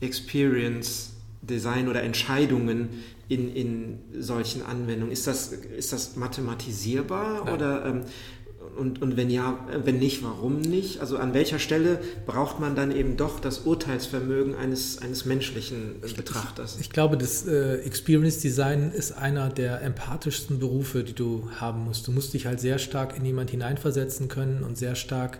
Experience, 0.00 1.14
Design 1.40 1.88
oder 1.88 2.02
Entscheidungen 2.02 2.90
in, 3.28 3.54
in 3.54 3.98
solchen 4.18 4.62
Anwendungen? 4.62 5.10
Ist 5.10 5.26
das, 5.26 5.52
ist 5.52 5.92
das 5.92 6.16
mathematisierbar 6.16 7.44
Nein. 7.44 7.54
oder 7.54 7.86
ähm, 7.86 8.02
und, 8.76 9.02
und 9.02 9.16
wenn 9.16 9.30
ja, 9.30 9.58
wenn 9.84 9.98
nicht, 9.98 10.22
warum 10.22 10.60
nicht? 10.60 11.00
Also 11.00 11.16
an 11.18 11.34
welcher 11.34 11.58
Stelle 11.58 12.00
braucht 12.26 12.60
man 12.60 12.74
dann 12.74 12.94
eben 12.94 13.16
doch 13.16 13.40
das 13.40 13.60
Urteilsvermögen 13.60 14.54
eines, 14.54 14.98
eines 14.98 15.24
menschlichen 15.24 16.00
Betrachters? 16.00 16.76
Ich, 16.76 16.82
ich 16.82 16.90
glaube, 16.90 17.16
das 17.16 17.46
äh, 17.46 17.76
Experience 17.78 18.38
Design 18.38 18.90
ist 18.90 19.12
einer 19.12 19.50
der 19.50 19.82
empathischsten 19.82 20.58
Berufe, 20.58 21.04
die 21.04 21.14
du 21.14 21.48
haben 21.56 21.84
musst. 21.84 22.06
Du 22.06 22.12
musst 22.12 22.34
dich 22.34 22.46
halt 22.46 22.60
sehr 22.60 22.78
stark 22.78 23.16
in 23.16 23.24
jemand 23.24 23.50
hineinversetzen 23.50 24.28
können 24.28 24.64
und 24.64 24.78
sehr 24.78 24.94
stark 24.94 25.38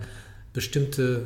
bestimmte 0.52 1.22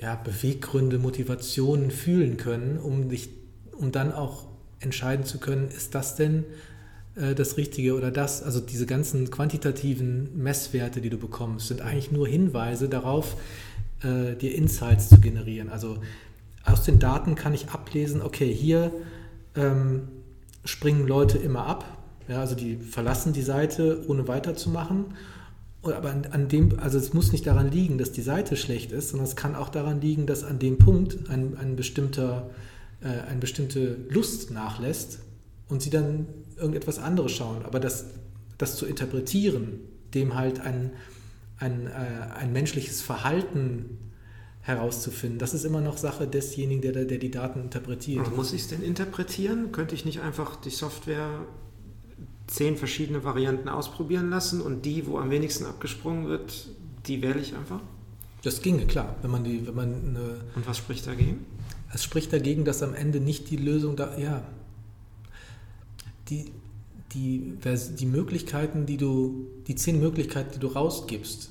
ja, 0.00 0.14
Beweggründe, 0.16 0.98
Motivationen 0.98 1.90
fühlen 1.90 2.36
können, 2.36 2.78
um 2.78 3.08
dich, 3.08 3.30
um 3.72 3.92
dann 3.92 4.12
auch 4.12 4.46
entscheiden 4.80 5.24
zu 5.24 5.38
können, 5.38 5.68
ist 5.68 5.94
das 5.94 6.16
denn 6.16 6.44
äh, 7.20 7.34
das 7.34 7.56
Richtige 7.56 7.94
oder 7.94 8.10
das. 8.10 8.42
Also 8.42 8.60
diese 8.60 8.86
ganzen 8.86 9.30
quantitativen 9.30 10.30
Messwerte, 10.36 11.00
die 11.00 11.10
du 11.10 11.18
bekommst, 11.18 11.68
sind 11.68 11.80
eigentlich 11.80 12.12
nur 12.12 12.26
Hinweise 12.26 12.88
darauf, 12.88 13.36
äh, 14.02 14.34
dir 14.36 14.54
Insights 14.54 15.08
zu 15.08 15.20
generieren. 15.20 15.70
Also 15.70 15.98
aus 16.64 16.84
den 16.84 16.98
Daten 16.98 17.34
kann 17.34 17.54
ich 17.54 17.68
ablesen, 17.70 18.22
okay, 18.22 18.52
hier 18.52 18.92
ähm, 19.56 20.08
springen 20.64 21.06
Leute 21.06 21.38
immer 21.38 21.66
ab, 21.66 21.98
ja, 22.28 22.40
also 22.40 22.54
die 22.54 22.76
verlassen 22.76 23.32
die 23.32 23.42
Seite, 23.42 24.04
ohne 24.06 24.28
weiterzumachen. 24.28 25.06
Aber 25.82 26.10
an, 26.10 26.26
an, 26.30 26.48
dem, 26.48 26.78
also 26.78 26.98
es 26.98 27.14
muss 27.14 27.32
nicht 27.32 27.46
daran 27.46 27.70
liegen, 27.70 27.96
dass 27.98 28.12
die 28.12 28.22
Seite 28.22 28.56
schlecht 28.56 28.92
ist, 28.92 29.10
sondern 29.10 29.26
es 29.26 29.36
kann 29.36 29.54
auch 29.54 29.70
daran 29.70 30.00
liegen, 30.00 30.26
dass 30.26 30.44
an 30.44 30.58
dem 30.58 30.78
Punkt 30.78 31.30
ein, 31.30 31.56
ein 31.56 31.76
bestimmter, 31.76 32.50
äh, 33.00 33.28
eine 33.30 33.38
bestimmte 33.38 33.96
Lust 34.10 34.50
nachlässt 34.50 35.20
und 35.68 35.80
sie 35.80 35.90
dann 35.90 36.26
irgendetwas 36.58 36.98
anderes 36.98 37.32
schauen. 37.32 37.64
Aber 37.64 37.80
das, 37.80 38.06
das 38.58 38.76
zu 38.76 38.86
interpretieren, 38.86 39.80
dem 40.14 40.34
halt 40.34 40.60
ein, 40.60 40.92
ein, 41.58 41.86
äh, 41.86 42.34
ein 42.36 42.52
menschliches 42.52 43.00
Verhalten 43.00 43.98
herauszufinden, 44.60 45.38
das 45.38 45.54
ist 45.54 45.64
immer 45.64 45.80
noch 45.80 45.96
Sache 45.96 46.26
desjenigen, 46.26 46.82
der, 46.82 47.04
der 47.04 47.18
die 47.18 47.30
Daten 47.30 47.62
interpretiert. 47.62 48.26
Aber 48.26 48.36
muss 48.36 48.52
ich 48.52 48.62
es 48.62 48.68
denn 48.68 48.82
interpretieren? 48.82 49.72
Könnte 49.72 49.94
ich 49.94 50.04
nicht 50.04 50.20
einfach 50.20 50.56
die 50.56 50.70
Software 50.70 51.46
zehn 52.46 52.76
verschiedene 52.76 53.24
Varianten 53.24 53.68
ausprobieren 53.68 54.30
lassen 54.30 54.60
und 54.60 54.84
die, 54.84 55.06
wo 55.06 55.18
am 55.18 55.30
wenigsten 55.30 55.66
abgesprungen 55.66 56.28
wird, 56.28 56.68
die 57.06 57.22
wähle 57.22 57.40
ich 57.40 57.54
einfach? 57.54 57.80
Das 58.42 58.62
ginge, 58.62 58.86
klar. 58.86 59.16
Wenn 59.22 59.30
man 59.30 59.44
die, 59.44 59.66
wenn 59.66 59.74
man 59.74 59.88
eine, 59.88 60.40
Und 60.54 60.66
was 60.66 60.78
spricht 60.78 61.06
dagegen? 61.06 61.44
Es 61.92 62.04
spricht 62.04 62.32
dagegen, 62.32 62.64
dass 62.64 62.82
am 62.82 62.94
Ende 62.94 63.20
nicht 63.20 63.50
die 63.50 63.56
Lösung 63.56 63.96
da, 63.96 64.16
ja, 64.18 64.42
die, 66.30 66.52
die, 67.12 67.54
die 67.98 68.06
Möglichkeiten, 68.06 68.86
die 68.86 68.96
du, 68.96 69.46
die 69.66 69.74
zehn 69.74 69.98
Möglichkeiten, 70.00 70.52
die 70.54 70.58
du 70.58 70.68
rausgibst, 70.68 71.50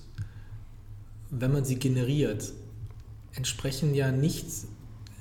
wenn 1.30 1.52
man 1.52 1.66
sie 1.66 1.78
generiert, 1.78 2.54
entsprechen 3.36 3.94
ja 3.94 4.12
nicht, 4.12 4.46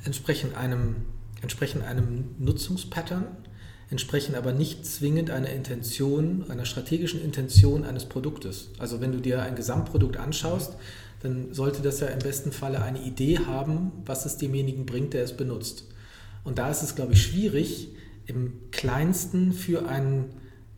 entsprechen 0.04 0.54
einem, 0.54 0.96
entsprechen 1.42 1.82
einem 1.82 2.26
Nutzungspattern, 2.38 3.26
entsprechen 3.90 4.34
aber 4.34 4.52
nicht 4.52 4.84
zwingend 4.84 5.30
einer 5.30 5.50
Intention, 5.50 6.44
einer 6.50 6.64
strategischen 6.64 7.22
Intention 7.22 7.84
eines 7.84 8.06
Produktes. 8.06 8.70
Also 8.78 9.00
wenn 9.00 9.12
du 9.12 9.20
dir 9.20 9.42
ein 9.42 9.54
Gesamtprodukt 9.54 10.16
anschaust, 10.16 10.74
dann 11.20 11.54
sollte 11.54 11.82
das 11.82 12.00
ja 12.00 12.08
im 12.08 12.18
besten 12.18 12.52
Falle 12.52 12.82
eine 12.82 13.02
Idee 13.02 13.38
haben, 13.38 13.92
was 14.04 14.26
es 14.26 14.36
demjenigen 14.36 14.86
bringt, 14.86 15.14
der 15.14 15.24
es 15.24 15.36
benutzt. 15.36 15.84
Und 16.44 16.58
da 16.58 16.70
ist 16.70 16.82
es, 16.82 16.94
glaube 16.94 17.14
ich, 17.14 17.22
schwierig, 17.22 17.88
im 18.26 18.52
kleinsten 18.70 19.52
für 19.52 19.88
ein, 19.88 20.26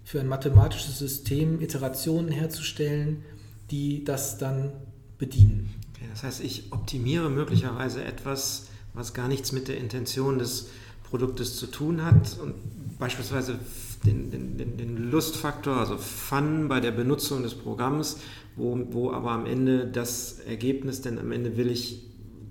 für 0.05 0.21
ein 0.21 0.29
mathematisches 0.29 0.99
System 0.99 1.61
Iterationen 1.61 2.31
herzustellen, 2.31 3.25
die 3.71 4.05
das 4.05 4.39
dann 4.39 4.73
bedienen. 5.19 5.75
Okay, 5.95 6.07
das 6.11 6.23
heißt, 6.23 6.41
ich 6.43 6.73
optimiere 6.73 7.31
möglicherweise 7.31 8.05
etwas, 8.05 8.69
was 8.95 9.15
gar 9.15 9.29
nichts 9.29 9.53
mit 9.53 9.69
der 9.69 9.79
Intention 9.79 10.39
des 10.39 10.69
Produktes 11.05 11.57
zu 11.57 11.67
tun 11.67 12.05
hat 12.05 12.39
und 12.43 12.55
beispielsweise 12.99 13.59
den, 14.05 14.31
den, 14.31 14.77
den, 14.77 15.11
Lustfaktor, 15.11 15.77
also 15.77 15.97
Fun 15.97 16.69
bei 16.69 16.81
der 16.81 16.91
Benutzung 16.91 17.43
des 17.43 17.55
Programms, 17.55 18.19
wo, 18.57 18.79
wo 18.91 19.13
aber 19.13 19.31
am 19.31 19.47
Ende 19.47 19.87
das 19.87 20.39
Ergebnis, 20.41 21.01
denn 21.01 21.19
am 21.19 21.33
Ende 21.33 21.57
will 21.57 21.71
ich 21.71 22.08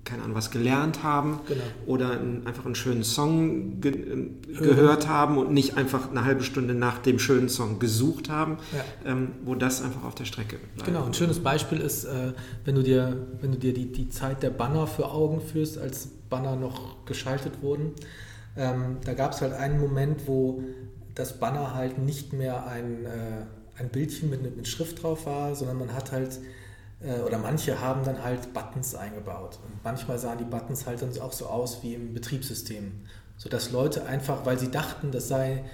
keine 0.08 0.22
Ahnung, 0.22 0.34
was 0.34 0.50
gelernt 0.50 1.02
haben 1.02 1.40
genau. 1.46 1.60
oder 1.86 2.12
ein, 2.12 2.46
einfach 2.46 2.64
einen 2.64 2.74
schönen 2.74 3.04
Song 3.04 3.80
ge 3.80 3.92
äh, 3.92 4.52
gehört 4.58 5.06
haben 5.08 5.38
und 5.38 5.52
nicht 5.52 5.76
einfach 5.76 6.10
eine 6.10 6.24
halbe 6.24 6.42
Stunde 6.42 6.74
nach 6.74 6.98
dem 6.98 7.18
schönen 7.18 7.48
Song 7.48 7.78
gesucht 7.78 8.30
haben, 8.30 8.58
ja. 8.72 9.12
ähm, 9.12 9.32
wo 9.44 9.54
das 9.54 9.82
einfach 9.82 10.04
auf 10.04 10.14
der 10.14 10.24
Strecke 10.24 10.56
bleibt. 10.74 10.86
Genau, 10.86 11.04
ein 11.04 11.14
schönes 11.14 11.40
Beispiel 11.40 11.78
ist, 11.78 12.04
äh, 12.04 12.32
wenn 12.64 12.74
du 12.74 12.82
dir, 12.82 13.26
wenn 13.40 13.52
du 13.52 13.58
dir 13.58 13.74
die, 13.74 13.92
die 13.92 14.08
Zeit 14.08 14.42
der 14.42 14.50
Banner 14.50 14.86
für 14.86 15.10
Augen 15.10 15.40
führst, 15.40 15.78
als 15.78 16.08
Banner 16.30 16.56
noch 16.56 17.04
geschaltet 17.04 17.62
wurden. 17.62 17.92
Ähm, 18.56 18.96
da 19.04 19.14
gab 19.14 19.32
es 19.32 19.40
halt 19.40 19.52
einen 19.52 19.80
Moment, 19.80 20.26
wo 20.26 20.62
das 21.14 21.38
Banner 21.38 21.74
halt 21.74 21.98
nicht 21.98 22.32
mehr 22.32 22.66
ein, 22.66 23.04
äh, 23.04 23.78
ein 23.78 23.88
Bildchen 23.90 24.30
mit, 24.30 24.56
mit 24.56 24.68
Schrift 24.68 25.02
drauf 25.02 25.26
war, 25.26 25.54
sondern 25.54 25.78
man 25.78 25.94
hat 25.94 26.12
halt 26.12 26.40
oder 27.00 27.38
manche 27.38 27.80
haben 27.80 28.04
dann 28.04 28.22
halt 28.24 28.52
Buttons 28.52 28.94
eingebaut. 28.94 29.58
Und 29.64 29.84
manchmal 29.84 30.18
sahen 30.18 30.38
die 30.38 30.44
Buttons 30.44 30.86
halt 30.86 31.00
dann 31.02 31.16
auch 31.20 31.32
so 31.32 31.46
aus 31.46 31.82
wie 31.82 31.94
im 31.94 32.12
Betriebssystem. 32.12 32.92
Sodass 33.36 33.70
Leute 33.70 34.04
einfach, 34.06 34.44
weil 34.44 34.58
sie 34.58 34.70
dachten, 34.70 35.12
das 35.12 35.28
sei, 35.28 35.64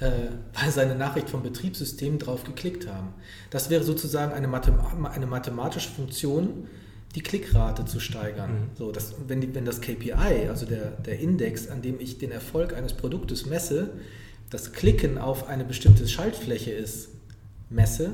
äh, 0.00 0.10
weil 0.60 0.70
seine 0.70 0.94
Nachricht 0.94 1.30
vom 1.30 1.42
Betriebssystem 1.42 2.18
drauf 2.18 2.44
geklickt 2.44 2.86
haben. 2.86 3.14
Das 3.50 3.70
wäre 3.70 3.82
sozusagen 3.82 4.32
eine, 4.32 4.46
Mathem 4.46 4.78
eine 5.04 5.26
mathematische 5.26 5.88
Funktion, 5.88 6.68
die 7.14 7.22
Klickrate 7.22 7.86
zu 7.86 7.98
steigern. 7.98 8.50
Mhm. 8.50 8.70
So, 8.76 8.92
dass, 8.92 9.14
wenn, 9.26 9.40
die, 9.40 9.54
wenn 9.54 9.64
das 9.64 9.80
KPI, 9.80 10.48
also 10.50 10.66
der, 10.66 10.90
der 10.90 11.18
Index, 11.18 11.68
an 11.68 11.80
dem 11.80 11.98
ich 11.98 12.18
den 12.18 12.30
Erfolg 12.30 12.74
eines 12.74 12.92
Produktes 12.92 13.46
messe, 13.46 13.94
das 14.50 14.72
Klicken 14.72 15.16
auf 15.16 15.48
eine 15.48 15.64
bestimmte 15.64 16.06
Schaltfläche 16.06 16.72
ist, 16.72 17.08
messe, 17.70 18.12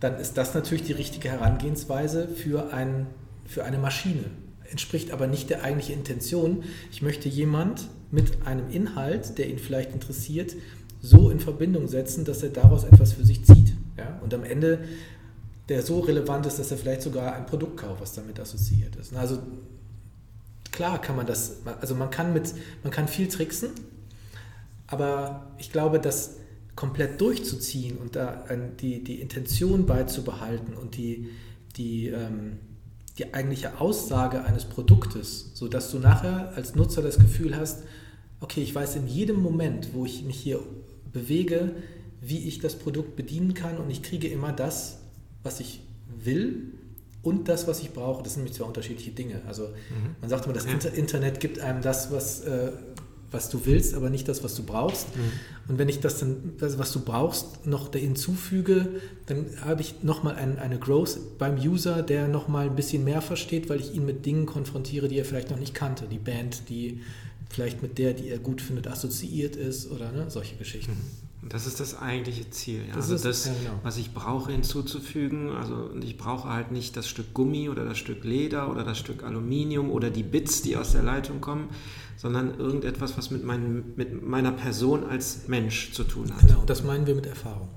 dann 0.00 0.16
ist 0.16 0.36
das 0.36 0.54
natürlich 0.54 0.84
die 0.84 0.92
richtige 0.92 1.30
Herangehensweise 1.30 2.28
für, 2.28 2.72
ein, 2.72 3.06
für 3.46 3.64
eine 3.64 3.78
Maschine. 3.78 4.24
Entspricht 4.70 5.10
aber 5.10 5.26
nicht 5.26 5.48
der 5.50 5.62
eigentlichen 5.62 5.94
Intention. 5.94 6.64
Ich 6.90 7.02
möchte 7.02 7.28
jemand 7.28 7.88
mit 8.10 8.46
einem 8.46 8.68
Inhalt, 8.70 9.38
der 9.38 9.48
ihn 9.48 9.58
vielleicht 9.58 9.92
interessiert, 9.92 10.54
so 11.00 11.30
in 11.30 11.40
Verbindung 11.40 11.88
setzen, 11.88 12.24
dass 12.24 12.42
er 12.42 12.50
daraus 12.50 12.84
etwas 12.84 13.12
für 13.12 13.24
sich 13.24 13.44
zieht. 13.44 13.74
Ja? 13.96 14.18
Und 14.22 14.34
am 14.34 14.44
Ende 14.44 14.80
der 15.68 15.82
so 15.82 16.00
relevant 16.00 16.46
ist, 16.46 16.58
dass 16.58 16.70
er 16.70 16.76
vielleicht 16.76 17.02
sogar 17.02 17.34
ein 17.34 17.46
Produkt 17.46 17.78
kauft, 17.78 18.00
was 18.00 18.12
damit 18.12 18.38
assoziiert 18.38 18.94
ist. 18.96 19.14
Also 19.14 19.38
klar 20.70 21.00
kann 21.00 21.16
man 21.16 21.26
das, 21.26 21.56
also 21.80 21.94
man 21.94 22.10
kann 22.10 22.32
mit, 22.32 22.54
man 22.82 22.92
kann 22.92 23.08
viel 23.08 23.28
tricksen, 23.28 23.70
aber 24.86 25.46
ich 25.58 25.72
glaube, 25.72 25.98
dass 25.98 26.36
komplett 26.76 27.20
durchzuziehen 27.20 27.96
und 27.96 28.14
da 28.14 28.44
die, 28.80 29.02
die 29.02 29.20
Intention 29.20 29.86
beizubehalten 29.86 30.74
und 30.74 30.96
die, 30.96 31.30
die, 31.76 32.08
ähm, 32.08 32.58
die 33.18 33.32
eigentliche 33.32 33.80
Aussage 33.80 34.44
eines 34.44 34.66
Produktes, 34.66 35.52
sodass 35.54 35.90
du 35.90 35.98
nachher 35.98 36.52
als 36.54 36.74
Nutzer 36.74 37.00
das 37.00 37.18
Gefühl 37.18 37.56
hast, 37.56 37.82
okay, 38.40 38.62
ich 38.62 38.74
weiß 38.74 38.96
in 38.96 39.08
jedem 39.08 39.40
Moment, 39.40 39.94
wo 39.94 40.04
ich 40.04 40.22
mich 40.22 40.36
hier 40.36 40.60
bewege, 41.12 41.72
wie 42.20 42.46
ich 42.46 42.58
das 42.58 42.76
Produkt 42.76 43.16
bedienen 43.16 43.54
kann 43.54 43.78
und 43.78 43.90
ich 43.90 44.02
kriege 44.02 44.28
immer 44.28 44.52
das, 44.52 44.98
was 45.42 45.60
ich 45.60 45.80
will 46.08 46.72
und 47.22 47.48
das, 47.48 47.66
was 47.66 47.80
ich 47.80 47.92
brauche. 47.92 48.22
Das 48.22 48.34
sind 48.34 48.42
nämlich 48.42 48.56
zwei 48.56 48.66
unterschiedliche 48.66 49.12
Dinge. 49.12 49.40
Also 49.46 49.68
mhm. 49.68 50.16
man 50.20 50.28
sagt 50.28 50.44
immer, 50.44 50.54
das 50.54 50.66
ja. 50.66 50.90
Internet 50.90 51.40
gibt 51.40 51.58
einem 51.58 51.80
das, 51.80 52.12
was, 52.12 52.40
äh, 52.40 52.72
was 53.30 53.48
du 53.48 53.64
willst, 53.64 53.94
aber 53.94 54.10
nicht 54.10 54.28
das, 54.28 54.44
was 54.44 54.54
du 54.54 54.62
brauchst. 54.62 55.16
Mhm. 55.16 55.32
Und 55.68 55.78
wenn 55.78 55.88
ich 55.88 56.00
das 56.00 56.18
dann, 56.18 56.54
was 56.58 56.92
du 56.92 57.00
brauchst, 57.00 57.66
noch 57.66 57.92
hinzufüge, 57.92 58.88
dann 59.26 59.46
habe 59.64 59.82
ich 59.82 60.02
nochmal 60.02 60.36
ein, 60.36 60.58
eine 60.58 60.78
Growth 60.78 61.38
beim 61.38 61.58
User, 61.58 62.02
der 62.02 62.28
nochmal 62.28 62.66
ein 62.66 62.76
bisschen 62.76 63.04
mehr 63.04 63.20
versteht, 63.20 63.68
weil 63.68 63.80
ich 63.80 63.94
ihn 63.94 64.06
mit 64.06 64.24
Dingen 64.26 64.46
konfrontiere, 64.46 65.08
die 65.08 65.18
er 65.18 65.24
vielleicht 65.24 65.50
noch 65.50 65.58
nicht 65.58 65.74
kannte. 65.74 66.06
Die 66.06 66.18
Band, 66.18 66.68
die 66.68 67.00
vielleicht 67.50 67.82
mit 67.82 67.98
der, 67.98 68.12
die 68.12 68.28
er 68.28 68.38
gut 68.38 68.60
findet, 68.60 68.86
assoziiert 68.86 69.56
ist 69.56 69.90
oder 69.90 70.12
ne, 70.12 70.26
solche 70.28 70.56
Geschichten. 70.56 70.92
Mhm. 70.92 71.25
Das 71.48 71.66
ist 71.66 71.80
das 71.80 71.98
eigentliche 71.98 72.50
Ziel. 72.50 72.80
Ja. 72.88 72.94
Das 72.94 73.10
also 73.10 73.14
ist, 73.14 73.24
das, 73.24 73.46
ja, 73.46 73.52
genau. 73.52 73.80
was 73.82 73.96
ich 73.96 74.12
brauche 74.12 74.52
hinzuzufügen. 74.52 75.50
Also 75.50 75.90
ich 76.02 76.16
brauche 76.16 76.48
halt 76.48 76.72
nicht 76.72 76.96
das 76.96 77.08
Stück 77.08 77.34
Gummi 77.34 77.68
oder 77.68 77.84
das 77.84 77.98
Stück 77.98 78.24
Leder 78.24 78.70
oder 78.70 78.84
das 78.84 78.98
Stück 78.98 79.22
Aluminium 79.22 79.90
oder 79.90 80.10
die 80.10 80.22
Bits, 80.22 80.62
die 80.62 80.76
aus 80.76 80.92
der 80.92 81.02
Leitung 81.02 81.40
kommen, 81.40 81.68
sondern 82.16 82.58
irgendetwas, 82.58 83.16
was 83.16 83.30
mit, 83.30 83.44
mein, 83.44 83.94
mit 83.96 84.26
meiner 84.26 84.52
Person 84.52 85.04
als 85.04 85.48
Mensch 85.48 85.92
zu 85.92 86.04
tun 86.04 86.32
hat. 86.34 86.40
Genau, 86.40 86.64
das 86.64 86.82
meinen 86.82 87.06
wir 87.06 87.14
mit 87.14 87.26
Erfahrung. 87.26 87.68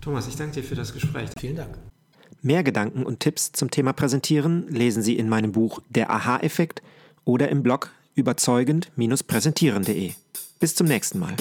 Thomas, 0.00 0.26
ich 0.26 0.36
danke 0.36 0.54
dir 0.54 0.64
für 0.64 0.74
das 0.74 0.92
Gespräch. 0.92 1.30
Vielen 1.38 1.56
Dank. 1.56 1.78
Mehr 2.42 2.64
Gedanken 2.64 3.04
und 3.04 3.20
Tipps 3.20 3.52
zum 3.52 3.70
Thema 3.70 3.92
Präsentieren 3.92 4.66
lesen 4.68 5.02
Sie 5.02 5.16
in 5.16 5.28
meinem 5.28 5.52
Buch 5.52 5.80
Der 5.90 6.10
Aha-Effekt 6.10 6.82
oder 7.24 7.48
im 7.48 7.62
Blog 7.62 7.90
überzeugend-präsentieren.de. 8.16 10.12
Bis 10.58 10.74
zum 10.74 10.88
nächsten 10.88 11.20
Mal. 11.20 11.36